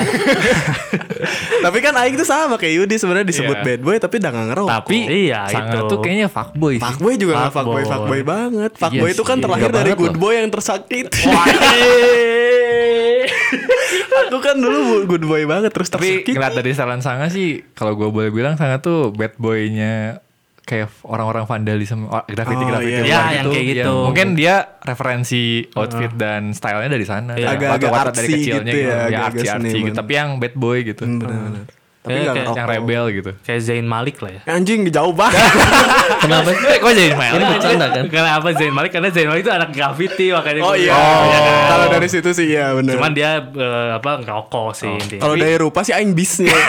[1.60, 3.66] Tapi kan Aing tuh sama kayak Yudi sebenarnya disebut Iya.
[3.68, 4.72] bad boy tapi udah gak ngerokok.
[4.72, 4.98] Tapi
[5.28, 5.92] Iya, sangat itu.
[5.92, 6.82] tuh kayaknya fuckboy sih.
[6.82, 7.84] Fuckboy juga gak Fuckboy.
[7.84, 8.72] fuckboy, fuckboy banget.
[8.74, 9.44] Fuckboy Iya itu kan sih.
[9.44, 11.20] terlahir dari good boy yang tersakiti.
[11.26, 13.28] Wah, eh.
[14.24, 16.32] Aku kan dulu good boy banget terus Tapi tersakiti.
[16.34, 20.24] ngeliat dari Salan Sanga sih, kalau gue boleh bilang Sanga tuh bad boy-nya
[20.70, 22.38] kayak orang-orang vandalisme, oh, iya.
[22.38, 23.94] graffiti-graffiti luar Ya, yang kayak gitu.
[24.06, 27.34] mungkin dia referensi outfit dan stylenya dari sana.
[27.34, 27.58] Iya.
[27.58, 29.88] Agak-agak Watak-watak dari artsy kecilnya gitu gitu, ya, ya, artsy-artsy seniman.
[29.90, 29.98] gitu.
[29.98, 31.02] Tapi yang bad boy gitu.
[31.02, 31.64] Hmm, bener-bener.
[32.00, 32.56] Tapi Kayak- gak kayak-.
[32.56, 33.32] Yang rebel gitu.
[33.44, 34.42] Kayak Zayn Malik lah ya.
[34.48, 35.42] Anjing jauh banget.
[36.24, 36.64] Kenapa sih?
[36.64, 37.32] Eh, kok jadi main?
[37.36, 38.06] Ini bercanda kan?
[38.08, 38.92] Karena apa Zayn Malik?
[38.96, 40.96] Karena Zayn Malik itu anak graffiti makanya oh iya.
[40.96, 41.26] bilang.
[41.28, 41.56] Iya kan?
[41.68, 42.94] Kalau dari situ sih iya bener.
[42.96, 45.22] Cuman dia eh, apa ngerokok sih intinya.
[45.26, 46.56] kalau dari rupa sih Aing bisnya.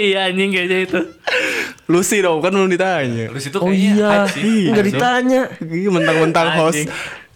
[0.00, 1.00] iya anjing kayaknya itu.
[1.84, 3.28] Lucy dong kan belum ditanya.
[3.28, 4.60] Terus itu Oh kayaknya iya, hype sih.
[4.72, 5.42] nggak ditanya.
[5.60, 6.84] Ih, Mentang-mentang host.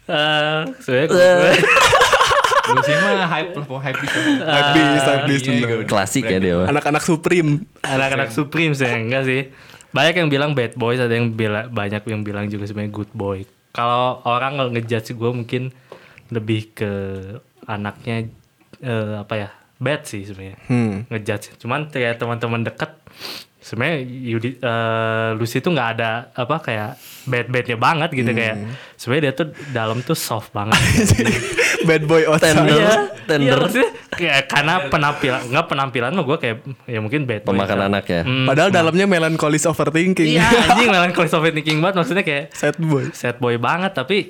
[0.08, 1.52] Eh, sebenarnya
[2.68, 4.18] Lu sih mah hype hype gitu.
[4.44, 5.56] Habis, habis Iya, bener.
[5.56, 5.74] gitu.
[5.84, 6.64] Klasik ya dia.
[6.64, 7.64] Anak-anak Supreme.
[7.80, 9.48] anak-anak Supreme sih enggak sih.
[9.88, 13.48] Banyak yang bilang bad boys, ada yang bilang banyak yang bilang juga sebenarnya good boy.
[13.72, 15.72] Kalau orang ngejudge gue mungkin
[16.28, 16.92] lebih ke
[17.64, 18.28] anaknya
[18.80, 21.06] eh, apa ya bad sih sebenarnya Hmm.
[21.06, 21.54] ngejudge.
[21.56, 22.98] Cuman kayak teman-teman dekat
[23.58, 26.90] sebenarnya Yudi eh, Lucy tuh nggak ada apa kayak
[27.24, 28.56] bad badnya banget gitu kayak
[28.94, 30.78] sebenarnya dia tuh dalam tuh soft banget.
[31.78, 32.58] Bad boy outside.
[32.58, 32.74] Tender.
[32.74, 32.90] Iya,
[33.24, 33.58] Tender.
[33.60, 37.54] maksudnya kayak karena penampilan nggak penampilan mah gue kayak ya mungkin bad boy.
[37.54, 38.20] Pemakan anak ya.
[38.24, 38.44] Hmm.
[38.44, 40.26] Padahal dalamnya melancholis overthinking.
[40.32, 43.14] Iya anjing melancholy overthinking banget maksudnya kayak Sad boy.
[43.14, 44.26] sad boy banget tapi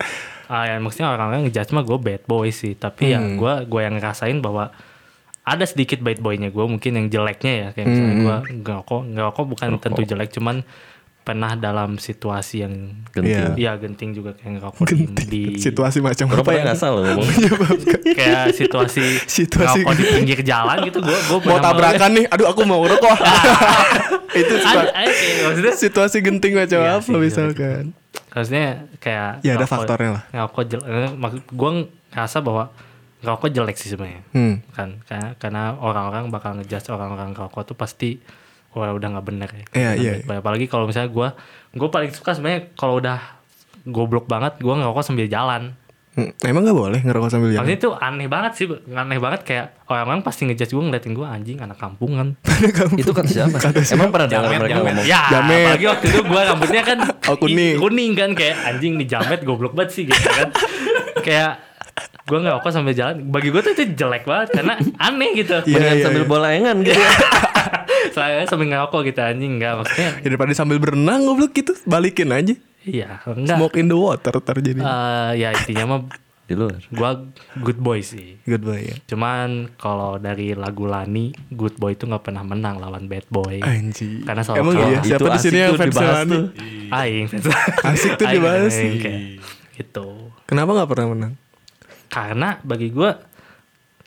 [0.46, 3.96] ah, ya, maksudnya orang-orang ngejudge mah gue bad boy sih tapi ya gue gue yang
[3.96, 4.68] ngerasain bahwa
[5.51, 9.68] ada sedikit bad boynya gue mungkin yang jeleknya ya kayak misalnya gue ngerokok ngerokok bukan
[9.78, 10.62] tentu jelek cuman
[11.20, 13.53] pernah dalam situasi yang Genting.
[13.55, 14.96] Iya genting juga kayak ngerokok di,
[15.28, 16.64] di Situasi macam apa pada ya?
[16.66, 17.20] ngasal loh
[18.16, 19.05] kayak situasi,
[19.38, 22.24] Situasi- ngerokok di pinggir jalan gitu gue gue Mau tabrakan nih.
[22.28, 23.12] Aduh aku mau ngerokok.
[24.40, 27.84] Itu ada, ada kayak maksudnya situasi genting macam Iya apa sih, misalkan.
[28.30, 30.22] maksudnya kayak Ya, ada faktornya lah.
[30.30, 31.70] ngerokok jelek maksud gue
[32.09, 32.64] ngerasa bahwa
[33.21, 34.62] ngerokok jelek sih sebenarnya Hmm.
[34.71, 38.19] kan karena, karena orang-orang bakal ngejudge orang-orang ngerokok tuh pasti
[38.71, 40.39] wah udah nggak bener ya Iya, Nggak iya, baik.
[40.39, 41.29] apalagi kalau misalnya gue
[41.75, 43.19] gue paling suka sebenarnya kalau udah
[43.85, 45.75] goblok banget gue ngerokok sambil jalan
[46.11, 47.62] Hmm, Emang gak boleh ngerokok sambil jalan?
[47.62, 51.59] Maksudnya itu aneh banget sih aneh banget kayak orang-orang pasti ngejudge gue ngeliatin gue anjing
[51.59, 52.35] anak kampungan
[52.99, 53.55] Itu kata siapa?
[53.89, 54.83] Emang pernah dengar mereka jamet.
[54.91, 55.07] ngomong?
[55.07, 55.62] Ya, Jamet.
[55.69, 56.99] apalagi waktu itu gue rambutnya kan
[57.31, 57.79] Oh, kuning.
[57.79, 60.51] kuning kan kayak anjing nih jamet goblok banget sih gitu kan.
[61.27, 61.53] kayak
[62.29, 63.16] gue nggak kok sambil jalan.
[63.33, 64.76] Bagi gue tuh itu jelek banget karena
[65.09, 65.57] aneh gitu.
[65.64, 66.29] Mendingan iya, sambil iya.
[66.29, 67.12] bolengan gitu ya.
[68.16, 70.11] Saya sambil ngerokok gitu anjing enggak maksudnya.
[70.20, 72.55] Ya, daripada sambil berenang goblok gitu, balikin aja.
[72.85, 73.57] Iya, enggak.
[73.57, 74.81] Smoke in the water terjadi.
[74.81, 76.01] Eh, ya intinya mah
[76.49, 76.81] Di luar.
[76.81, 77.11] gue
[77.61, 78.41] good boy sih.
[78.49, 78.97] Good boy ya.
[79.05, 83.61] Cuman kalau dari lagu Lani, Good Boy itu nggak pernah menang lawan Bad Boy.
[83.61, 84.24] Anjing.
[84.24, 86.33] Karena selalu Emang iya, siapa Itu di sini yang tuh fans Lani?
[86.33, 86.45] tuh.
[86.89, 87.26] Aing.
[87.85, 88.72] Asik tuh dibahas.
[88.72, 89.45] kayak
[89.76, 90.33] gitu.
[90.49, 91.33] Kenapa gak pernah menang?
[92.09, 93.11] Karena bagi gue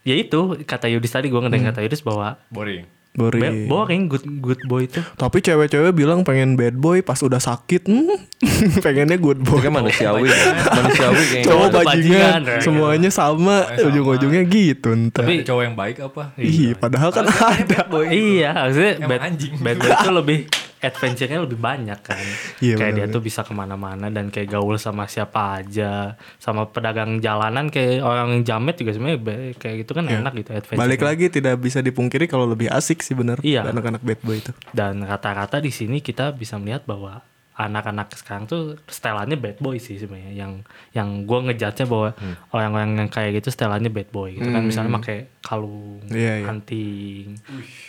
[0.01, 1.77] ya itu kata Yudis tadi gue ngedengar Hmm.
[1.77, 2.85] kata Yudis bahwa Boring.
[3.11, 3.67] Boring.
[3.67, 5.03] boring good good boy itu.
[5.13, 8.07] Tapi cewek-cewek bilang pengen bad boy pas udah sakit, hmm,
[8.85, 9.59] pengennya good Itu boy.
[9.59, 10.31] kan manusiawi.
[10.31, 10.35] ya.
[10.71, 11.43] manusiawi kayaknya.
[11.43, 12.59] Cowok itu bajingan, bajingan, ya.
[12.63, 13.83] semuanya sama, sama.
[13.83, 15.27] ujung-ujungnya gitu ntar.
[15.27, 16.23] Tapi cowok yang baik apa?
[16.39, 17.83] Ih, padahal kan ada.
[18.07, 19.53] Iya, maksudnya Emang bad, anjing.
[19.59, 20.37] bad boy itu lebih
[20.82, 22.17] adventure-nya lebih banyak kan.
[22.57, 23.13] Iya, kayak dia benar-benar.
[23.13, 28.27] tuh bisa ke mana-mana dan kayak gaul sama siapa aja, sama pedagang jalanan kayak orang
[28.32, 30.82] yang jamet juga sebenarnya be- kayak gitu kan enak gitu adventure.
[30.82, 33.63] Balik lagi tidak bisa dipungkiri kalau lebih asik sih bener Iya.
[33.63, 34.51] anak-anak bad boy itu.
[34.69, 37.21] Dan rata-rata di sini kita bisa melihat bahwa
[37.53, 40.33] anak-anak sekarang tuh setelannya bad boy sih sebenarnya.
[40.33, 40.51] Yang
[40.91, 42.35] yang gue ngejudge bahwa Hmm.
[42.49, 44.61] orang-orang yang kayak gitu setelannya bad boy gitu kan.
[44.61, 46.45] Misalnya pakai kalung Iya, iya.
[46.47, 47.37] hunting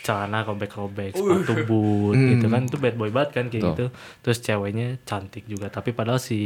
[0.01, 2.61] celana robek-robek sepatu boot gitu kan.
[2.65, 3.71] Itu bad boy banget kan kayak Betul.
[3.71, 3.85] gitu.
[4.21, 5.67] Terus ceweknya cantik juga.
[5.67, 6.39] Tapi padahal si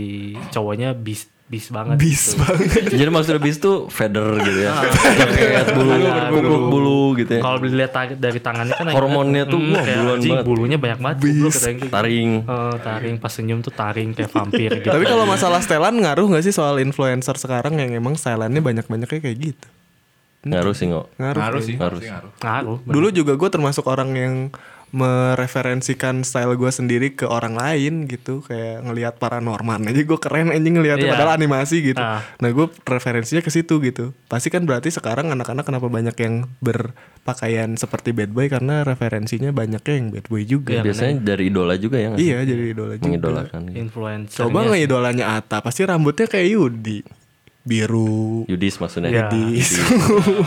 [0.49, 1.95] cowoknya bis bis banget.
[1.95, 2.43] bis gitu.
[2.43, 4.84] banget Jadi maksudnya bis tuh feather gitu ya.
[5.30, 5.95] Kayak bulu,
[6.30, 7.41] kupluk bulu gitu ya.
[7.41, 10.45] Kalau dilihat dari tangannya kan Hormonnya tuh, hmm, wah, kayak buluan anjing, banget.
[10.45, 11.18] bulunya banyak banget.
[11.24, 11.88] gitu.
[11.88, 12.32] Taring.
[12.43, 14.89] Eh, taring pas senyum tuh taring kayak vampir gitu.
[14.89, 19.39] tapi kalau masalah setelan ngaruh nggak sih soal influencer sekarang yang emang stylannya banyak-banyaknya kayak
[19.41, 19.68] gitu
[20.43, 21.06] Ngaruh sih nggak?
[21.18, 22.32] ngaruh, Ngaruh sih, pasti ngaruh.
[22.38, 22.78] ngaruh.
[22.86, 24.34] dulu juga gue termasuk orang yang
[24.90, 28.40] mereferensikan style gue sendiri ke orang lain gitu.
[28.42, 29.84] Kayak ngelihat paranormal.
[29.84, 31.14] Aja gue keren anjing ngeliatnya Iya.
[31.14, 32.00] padahal animasi gitu.
[32.00, 32.24] Ah.
[32.38, 34.16] nah gue referensinya ke situ gitu.
[34.26, 38.48] Pasti kan berarti sekarang anak-anak kenapa banyak yang berpakaian seperti bad boy?
[38.48, 40.80] Karena referensinya banyaknya yang bad boy juga.
[40.80, 43.06] Iya, Biasanya dari idola juga ya iya jadi idola juga.
[43.08, 43.78] Mengidolakan gitu.
[43.78, 44.40] influencer.
[44.44, 47.00] coba ngeidolanya Ata pasti rambutnya kayak Yudi
[47.68, 49.11] biru Yudis maksudnya.
[49.11, 49.28] Ya.
[49.28, 49.76] Yudis.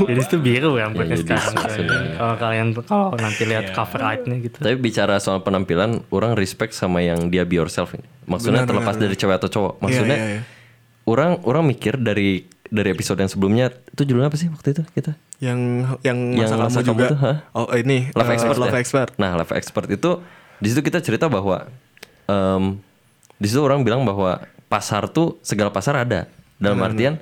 [0.09, 1.55] Jadi itu biru rambutnya Ya, Yudis sekarang.
[1.55, 2.01] maksudnya.
[2.17, 3.75] Kalau kalian kalau nanti lihat Iya.
[3.77, 4.57] cover artnya gitu.
[4.57, 8.09] Tapi bicara soal penampilan, orang respect sama yang dia be yourself ini.
[8.25, 9.73] Maksudnya Benar, terlepas benar, dari cewek atau cowok.
[9.79, 10.43] Maksudnya iya, iya.
[11.05, 15.13] orang orang mikir dari dari episode yang sebelumnya itu judulnya apa sih waktu itu kita?
[15.43, 15.59] yang
[16.07, 17.19] yang Yang masa kamu masa kamu juga tuh,
[17.57, 18.57] oh ini Love eh, expert.
[18.57, 18.79] love ya?
[18.79, 20.11] expert Nah, love expert itu
[20.57, 21.67] di situ kita cerita bahwa
[22.25, 22.79] em,
[23.35, 26.31] di situ orang bilang bahwa pasar tuh segala pasar ada.
[26.61, 27.15] Dalam artian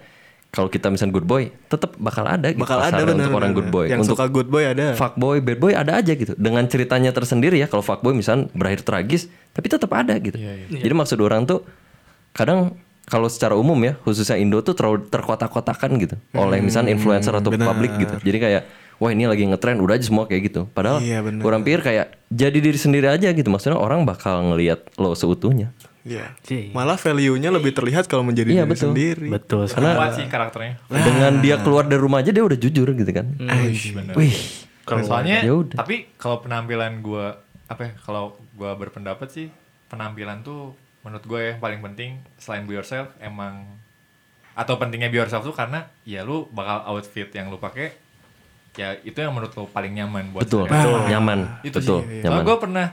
[0.49, 3.69] kalau kita misalnya good boy, tetap bakal ada gitu bakal ada benar untuk orang good
[3.69, 3.85] boy.
[3.85, 6.33] yang untuk suka good boy ada fuckboy, bad boy ada aja gitu.
[6.41, 7.69] Dengan ceritanya tersendiri ya.
[7.69, 10.41] Kalau fuckboy misalnya berakhir tragis, tapi tetap ada gitu.
[10.73, 11.69] Jadi maksud orang tuh
[12.33, 17.53] kadang kalau secara umum ya, khususnya Indo tuh terlalu terkotak-kotakan gitu oleh misalnya influencer atau
[17.53, 17.73] benar.
[17.73, 18.17] publik gitu.
[18.21, 18.63] Jadi kayak
[19.01, 20.61] wah ini lagi ngetren udah aja semua kayak gitu.
[20.73, 23.49] Padahal Iya, orang pikir kayak jadi diri sendiri aja gitu.
[23.49, 25.73] Maksudnya orang bakal ngelihat lo seutuhnya.
[26.11, 26.27] Iya.
[26.41, 26.73] Cih.
[26.73, 28.83] malah value-nya lebih terlihat kalau menjadi Iya, diri betul.
[28.89, 29.63] sendiri Betul.
[29.67, 30.75] Karena Kuat sih karakternya.
[30.89, 33.27] dengan dia keluar dari rumah aja dia udah jujur gitu kan.
[33.37, 34.15] Bener.
[34.15, 34.35] Wih,
[34.83, 35.77] Soalnya Ya udah.
[35.77, 39.47] tapi kalau penampilan gua apa ya, kalau gua berpendapat sih
[39.87, 43.65] penampilan tuh menurut gue yang paling penting selain be yourself emang
[44.53, 47.95] atau pentingnya be yourself tuh karena ya lu bakal outfit yang lu pakai
[48.75, 51.09] ya itu yang menurut lu paling nyaman buat betul, sehari-hari.
[51.11, 52.21] nyaman, itu betul, sih.
[52.23, 52.43] nyaman.
[52.43, 52.87] gue pernah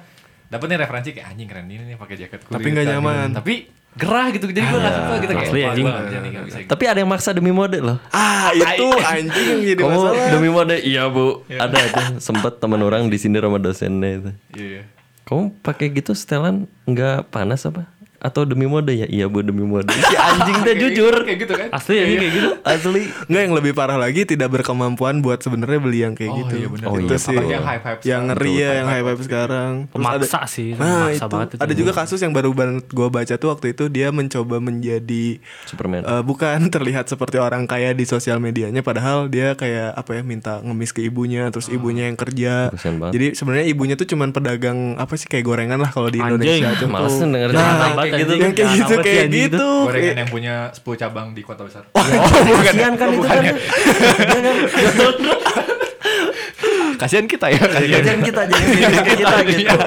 [0.47, 3.27] dapet nih referensi kayak anjing keren ini nih pakai jaket kulit Tapi nggak kan, nyaman.
[3.27, 3.35] gitu.
[3.35, 3.53] tapi
[3.95, 5.85] gerah gitu jadi gue nggak suka gitu kayak Asli, anjing.
[5.87, 6.67] gitu.
[6.67, 7.97] Tapi ada yang maksa demi mode loh.
[8.11, 12.79] ah itu anjing yang jadi Kamu masalah demi mode iya bu Ada itu Sempet teman
[12.79, 14.83] orang di sini sama dosennya itu Iya, iya.
[15.23, 17.87] Kamu pakai gitu setelan nggak panas apa?
[18.26, 19.05] Atau demi mode ya?
[19.05, 22.49] Iya bu demi mode Si anjing deh jujur kayak gitu kan Asli ya kayak gitu.
[22.59, 26.53] Asli Nggak yang lebih parah lagi tidak berkemampuan buat sebenarnya beli yang kayak Oh, gitu.
[26.57, 26.88] iya benar.
[26.88, 27.38] Oh, itu iya, sih.
[27.38, 28.26] yang hype-hype Yang sekarang.
[28.28, 29.71] ngeri ya yang hype-hype hype-hype sekarang.
[29.88, 31.28] Pemaksa ada- sih, Nah, itu.
[31.28, 31.59] banget itu.
[31.59, 35.26] Ada juga kasus yang baru banget gue baca tuh waktu itu dia mencoba menjadi
[35.63, 40.21] Superman eh, bukan terlihat seperti orang kaya di sosial medianya padahal dia kayak apa ya
[40.23, 42.73] minta ngemis ke ibunya terus ibunya yang kerja.
[43.05, 46.41] Jadi sebenarnya ibunya tuh cuman pedagang apa sih kayak gorengan lah kalau di Anjing.
[46.63, 46.88] Indonesia tuh.
[46.95, 47.28] Males tuh.
[47.28, 49.68] Nah, kayak gitu yang kayak gitu kayak anjing gitu.
[49.86, 53.43] gorengan yang punya 10 cabang di kota besar Kasian kan itu kan
[56.95, 58.66] kasihan kita ya kasihan kita jadi
[59.03, 59.78] kita gitu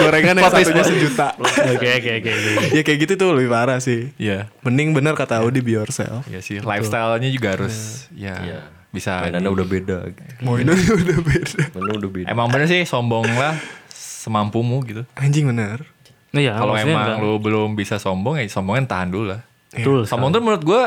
[0.00, 1.28] gorengan yang satunya sejuta.
[1.74, 2.32] Oke oke oke.
[2.72, 4.14] ya kayak gitu tuh lebih parah sih.
[4.16, 6.24] Iya Mending bener kata Audi be yourself.
[6.30, 8.58] Iya sih lifestyle-nya juga harus ya Iya.
[8.94, 9.96] bisa Mainannya udah beda
[10.40, 11.62] Mainannya udah beda.
[11.74, 13.58] Mainannya udah beda Emang bener sih sombong lah
[13.90, 15.02] semampumu gitu.
[15.18, 15.93] Anjing bener.
[16.34, 19.40] Iya, Kalau emang enggak- lu belum bisa sombong ya sombongnya tahan dulu lah.
[19.70, 20.02] betul.
[20.04, 20.82] Sombong tuh menurut gue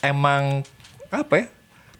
[0.00, 0.62] emang
[1.08, 1.46] apa ya?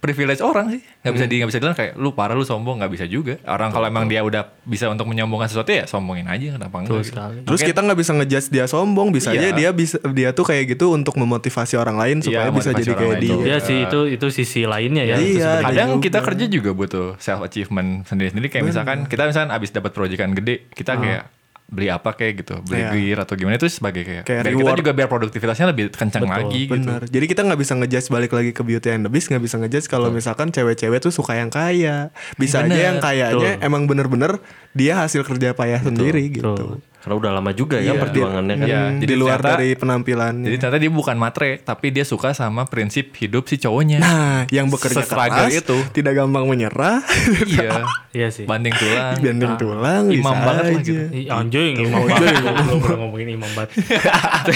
[0.01, 2.89] Privilege orang sih nggak bisa di nggak bisa bilang kayak lu parah lu sombong nggak
[2.91, 6.73] bisa juga orang kalau emang dia udah bisa untuk menyombongkan sesuatu ya sombongin aja kenapa
[6.79, 7.21] enggak gitu.
[7.45, 9.41] Terus kita nggak bisa ngejudge dia sombong, bisa Iya.
[9.43, 12.93] aja dia bisa dia tuh kayak gitu untuk memotivasi orang lain supaya Iya, bisa jadi
[12.95, 13.37] kayak dia.
[13.45, 15.16] Iya sih itu itu sisi lainnya ya.
[15.16, 16.03] Iya, ada kadang juga.
[16.03, 20.64] kita kerja juga butuh self achievement sendiri-sendiri kayak misalkan kita misalkan abis dapat proyekan gede
[20.71, 21.29] kita kayak
[21.71, 22.91] beli apa kayak gitu beli Iya.
[22.91, 26.35] gear atau gimana itu sebagai kayak, Kayak biar kita juga biar produktivitasnya lebih kencang Betul,
[26.35, 27.01] lagi gitu Bener.
[27.07, 29.87] Jadi kita nggak bisa ngejudge balik lagi ke Beauty and the Beast, nggak bisa ngejudge
[29.87, 32.11] kalau misalkan cewek-cewek tuh suka yang kaya.
[32.35, 32.75] Bisa Bener.
[32.75, 34.43] aja yang kayanya emang bener-bener
[34.75, 36.83] dia hasil kerja payah sendiri gitu.
[37.01, 37.96] Karena udah lama juga Iya.
[37.96, 38.80] ya perjuangannya kan Iya.
[38.82, 40.44] Hmm, jadi di luar ternyata- dari penampilannya.
[40.44, 44.66] jadi ternyata dia bukan matre tapi dia suka sama prinsip hidup si cowoknya nah, yang
[44.66, 45.76] bekerja keras itu.
[45.90, 47.01] tidak gampang menyerah,
[47.46, 48.44] iya Iya sih.
[48.44, 50.82] banding tulang banding tulang Imam bisa banget lah aja.
[50.82, 51.05] gitu.
[51.11, 52.32] Ih, anjing, imam banget.
[52.61, 53.70] Belum pernah ngomongin imam banget.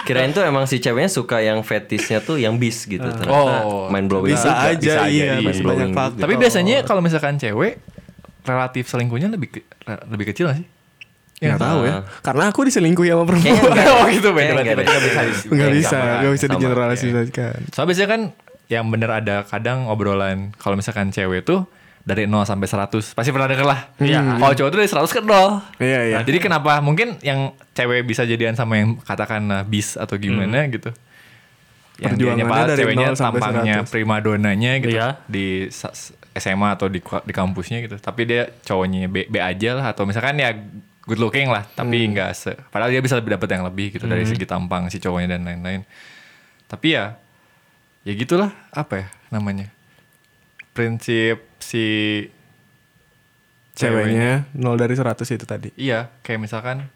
[0.00, 4.04] Kirain tuh emang si ceweknya suka yang fetishnya tuh yang bis gitu Ternyata Oh, main
[4.04, 4.70] blowing Bisa juga.
[4.70, 5.44] aja bisa iya, jadi.
[5.44, 6.20] masih banyak blowing faktor.
[6.20, 7.78] tapi biasanya kalau misalkan cewek
[8.42, 9.60] relatif selingkuhnya lebih
[10.08, 10.66] lebih kecil gak sih
[11.40, 11.96] nggak tahu ya.
[12.20, 13.72] Karena aku diselingkuhi sama Kayaknya perempuan.
[13.72, 13.88] enggak.
[13.96, 14.52] Oh, gitu, beda.
[14.52, 16.18] Berarti enggak bisa di- Nggak Kayaknya bisa, sama.
[16.20, 17.58] nggak bisa digeneralisasikan.
[17.72, 18.22] Soalnya biasanya kan
[18.68, 21.64] yang bener ada kadang obrolan kalau misalkan cewek tuh
[22.00, 23.80] dari 0 sampai 100 pasti pernah denger lah.
[23.96, 24.20] Iya.
[24.36, 25.60] Kalau cowok tuh dari 100 ke 0.
[25.78, 26.16] Iya, iya.
[26.16, 30.92] Nah, jadi kenapa mungkin yang cewek bisa jadian sama yang katakan bis atau gimana gitu.
[32.00, 33.92] yang dianya dari ceweknya 0 sampai tampangnya 100.
[33.92, 35.20] prima donanya gitu Iya.
[35.24, 35.68] di
[36.32, 40.40] SMA atau di di kampusnya gitu tapi dia cowoknya B, B aja lah atau misalkan
[40.40, 40.56] ya
[41.10, 42.14] good looking lah tapi Hmm.
[42.14, 45.34] nggak se padahal dia bisa lebih dapat yang lebih gitu dari segi tampang si cowoknya
[45.34, 45.82] dan lain-lain
[46.64, 47.18] tapi ya
[48.00, 49.68] ya gitulah apa ya namanya
[50.70, 51.84] prinsip si
[53.70, 55.68] Ceweknya 0 dari 100 itu tadi.
[55.74, 56.90] iya kayak misalkan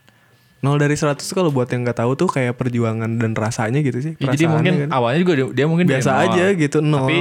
[0.61, 4.01] 0 dari 100 tuh kalau buat yang nggak tahu tuh kayak perjuangan dan rasanya gitu
[4.01, 4.12] sih.
[4.17, 4.89] Ya, jadi mungkin kan.
[4.93, 6.21] awalnya juga dia, dia mungkin Biasa nol.
[6.27, 7.05] aja gitu, nol.
[7.05, 7.19] Tapi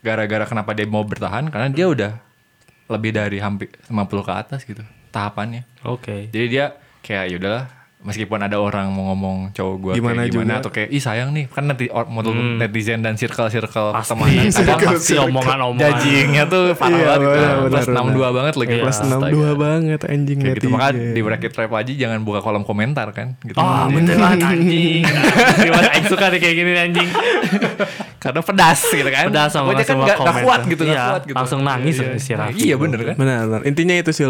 [0.00, 2.12] gara-gara kenapa dia mau bertahan karena dia udah
[2.88, 4.80] lebih dari hampir 50 ke atas gitu
[5.12, 5.62] tahapannya.
[5.84, 6.26] Oke.
[6.26, 7.64] Jadi dia kayak ya udahlah
[8.02, 10.58] meskipun ada orang mau ngomong cowok gua Gimana kayak gimana juga.
[10.58, 14.50] atau kayak ih sayang nih kan nanti model netizen dan circle-circle Pasti, pertemanan
[14.90, 15.78] pasti, omongan-omongan.
[15.78, 17.30] jajingnya tuh parah Iya, banget gitu.
[17.30, 18.72] benar, Plus benar, 62 banget lagi.
[18.72, 18.82] Iya.
[18.82, 23.06] Plus 62 banget anjing Kayak gitu maka di bracket rap aja jangan buka kolom komentar
[23.12, 23.54] kan gitu.
[23.54, 25.06] Oh beneran anjing
[25.60, 27.08] Gimana Aing suka nih kayak gini anjing
[28.18, 29.24] Karena pedas gitu kan.
[29.30, 30.42] Pedas sama Pokoknya kan komentar.
[30.42, 31.36] kuat gitu, Iya, kuat gitu.
[31.38, 32.46] langsung nangis Iya, iya.
[32.50, 33.14] Iya bener kan.
[33.14, 33.62] Benar, benar.
[33.62, 34.26] Intinya itu sih.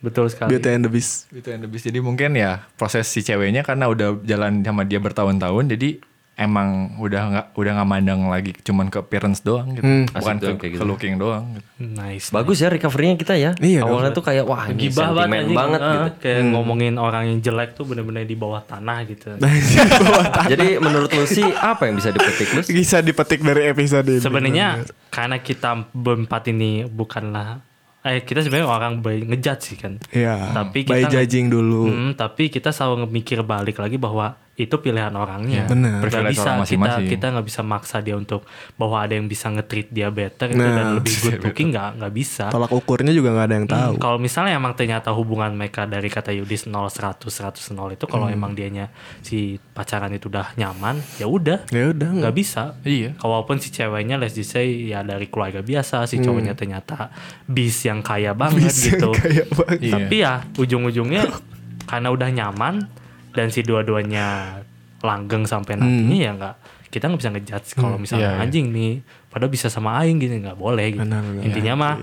[0.00, 1.28] Betul sekali Beauty and the Beast.
[1.28, 5.76] Itu yang lebih jadi mungkin ya proses si ceweknya karena udah jalan sama dia bertahun-tahun
[5.76, 6.00] jadi
[6.40, 9.84] emang udah nggak udah nggak mandang lagi cuman ke appearance doang gitu.
[9.84, 10.08] Hmm.
[10.08, 10.80] Bukan Asik ke, kayak gitu.
[10.80, 11.68] ke looking doang gitu.
[11.84, 13.52] Nice Bagus ya recovery-nya kita ya.
[13.60, 16.08] Iya, Awalnya tuh kayak wah ini Gibah banget, sentimen banget Ah, gitu.
[16.24, 19.36] Kayak ngomongin orang yang jelek tuh bener-bener di bawah tanah gitu
[20.56, 22.62] Jadi menurut lu sih apa yang bisa dipetik lu?
[22.64, 24.24] Bisa dipetik dari episode ini.
[24.24, 27.60] Sebenarnya karena kita berempat ini bukanlah
[28.00, 30.00] eh kita sebenarnya orang by ngejudge sih kan.
[30.12, 30.56] Iya.
[30.56, 31.82] Tapi by kita judging dulu.
[31.88, 35.64] Hmm, tapi kita selalu mikir balik lagi bahwa itu pilihan orangnya.
[35.64, 35.90] Iya, benar.
[35.96, 38.44] Gak Privilege bisa orang kita kita nggak bisa maksa dia untuk
[38.76, 42.12] bahwa ada yang bisa nge-treat dia better itu Nah, dan lebih good looking nggak nggak
[42.12, 42.44] bisa.
[42.52, 43.92] Tolak ukurnya juga nggak ada yang tahu.
[43.96, 48.04] Hmm, kalau misalnya emang ternyata hubungan mereka dari kata Yudis 0 100 100 0 itu
[48.04, 48.92] kalau emang dianya
[49.24, 51.64] si pacaran itu udah nyaman, ya udah.
[51.72, 52.76] Ya udah nggak bisa.
[52.84, 53.16] Iya.
[53.22, 57.08] Walaupun si ceweknya let's just say ya dari keluarga biasa, si cowoknya ternyata
[57.48, 59.10] bis yang kaya banget Bisa gitu.
[59.16, 59.78] kayak banget.
[59.80, 59.92] Iya.
[59.96, 61.24] Tapi ya ujung-ujungnya
[61.90, 62.99] karena udah nyaman
[63.40, 64.60] dan si dua-duanya
[65.00, 66.54] langgeng sampai nantinya ya nggak
[66.92, 68.42] kita nggak bisa ngejudge kalau misalnya Iya, iya.
[68.44, 68.92] anjing nih
[69.32, 71.00] padahal bisa sama aing gini nggak boleh gitu.
[71.06, 71.42] Benar, benar.
[71.46, 71.94] Intinya mah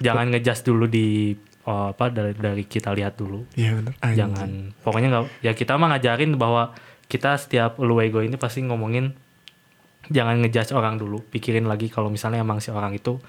[0.00, 1.36] jangan ngejudge dulu di
[1.68, 3.44] oh, apa dari dari kita lihat dulu.
[3.52, 3.92] Iya benar.
[4.00, 4.16] Anjing.
[4.16, 6.72] Jangan pokoknya nggak ya kita mah ngajarin bahwa
[7.10, 9.12] kita setiap luego ini pasti ngomongin
[10.08, 11.20] jangan ngejudge orang dulu.
[11.28, 13.20] Pikirin lagi kalau misalnya emang si orang itu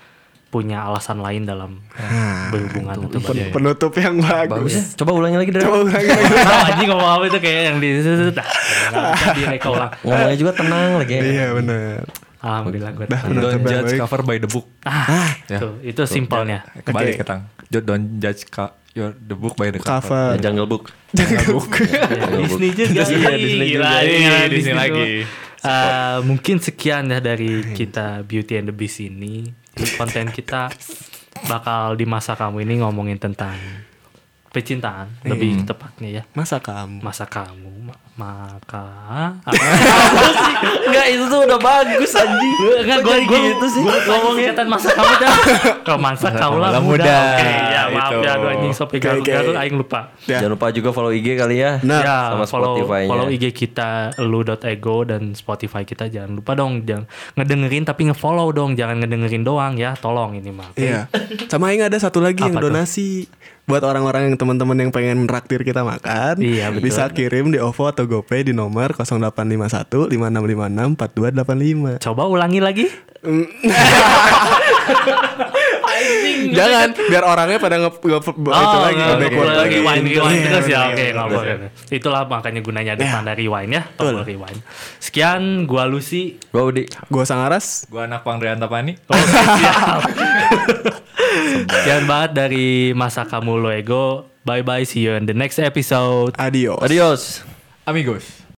[0.50, 4.74] punya alasan lain dalam Nah, berhubungan atau Pen- penutup yang Bagus bagus.
[4.74, 4.84] ya.
[4.98, 6.34] Coba ulangi lagi dari Coba ulangi lagi.
[6.36, 9.92] Tahu anjing ngomong apa itu kayak yang di nah, bisa direka ulang.
[10.02, 11.14] Ngomongnya juga tenang lagi.
[11.14, 11.22] ya.
[11.24, 12.02] Iya benar.
[12.40, 13.24] Alhamdulillah gue benar.
[13.28, 14.00] Don't judge baik.
[14.00, 14.66] cover by the book.
[14.82, 15.60] Ah, Ya.
[15.60, 16.66] tuh, itu simpelnya.
[16.82, 17.20] Kembali Oke.
[17.20, 17.42] ke tang.
[17.68, 20.02] Jo- Don't judge ka- your the book by the cover.
[20.02, 20.26] Cover.
[20.34, 20.90] Ya, Jungle Book.
[21.48, 21.70] book.
[21.78, 24.82] Ya, Disney juga Iya, Disney Iya, kan Disney semua.
[24.82, 25.08] lagi.
[25.60, 29.52] Eh, mungkin sekian ya dari kita Beauty and the Beast ini.
[29.78, 30.72] Konten kita
[31.48, 33.56] bakal di masa kamu ini ngomongin tentang
[34.50, 36.24] percintaan lebih tepatnya ya.
[36.34, 37.06] Masa kamu?
[37.06, 38.86] Masa kamu maka
[40.90, 42.56] Enggak itu tuh udah bagus anjing.
[42.84, 45.36] Enggak gue gue gitu sih ngomongin tentang masa kamu dah.
[45.88, 47.00] Kalau masa kamu lah kamu muda.
[47.00, 47.16] muda.
[47.16, 48.20] Oke, ya maaf Itu.
[48.20, 49.22] ya aduh anjing sopi oke.
[49.24, 50.00] garuk aing lupa.
[50.28, 50.44] Ya.
[50.44, 51.72] Jangan lupa juga follow IG kali ya.
[51.86, 53.10] Nah, ya, sama follow, Spotify-nya.
[53.10, 53.90] follow IG kita
[54.20, 57.08] lu.ego dan Spotify kita jangan lupa dong jangan
[57.40, 60.76] ngedengerin tapi ngefollow dong jangan ngedengerin doang ya tolong ini mah?
[60.76, 61.08] Iya.
[61.48, 63.30] Sama Aing ada satu lagi yang donasi
[63.70, 66.42] buat orang-orang yang teman-teman yang pengen traktir kita makan.
[66.42, 66.90] Iya, betul.
[66.90, 72.02] Bisa kirim di OVO atau GoPay di nomor 0851 5656 4285.
[72.02, 72.86] coba ulangi lagi
[76.50, 79.76] Jangan biar orangnya pada nge, nge- itu lagi nge-backward nggak- lagi.
[79.76, 81.68] rewind, rewind terus ya oke apa-apa.
[81.92, 83.12] itulah makanya gunanya ada Ya.
[83.12, 84.60] tanda rewind ya tombol rewind
[84.98, 86.88] sekian gua Lucy Gua Udi.
[87.08, 87.86] Gua Sangaras.
[87.86, 88.96] Gua anak Pangrianta Pani.
[88.98, 90.02] Oke, siap.
[91.70, 94.26] Sekian banget dari masa kamu lo ego.
[94.42, 96.34] Bye bye, see you in the next episode.
[96.36, 96.82] Adios.
[96.82, 97.46] Adios.
[97.90, 98.39] Amigos.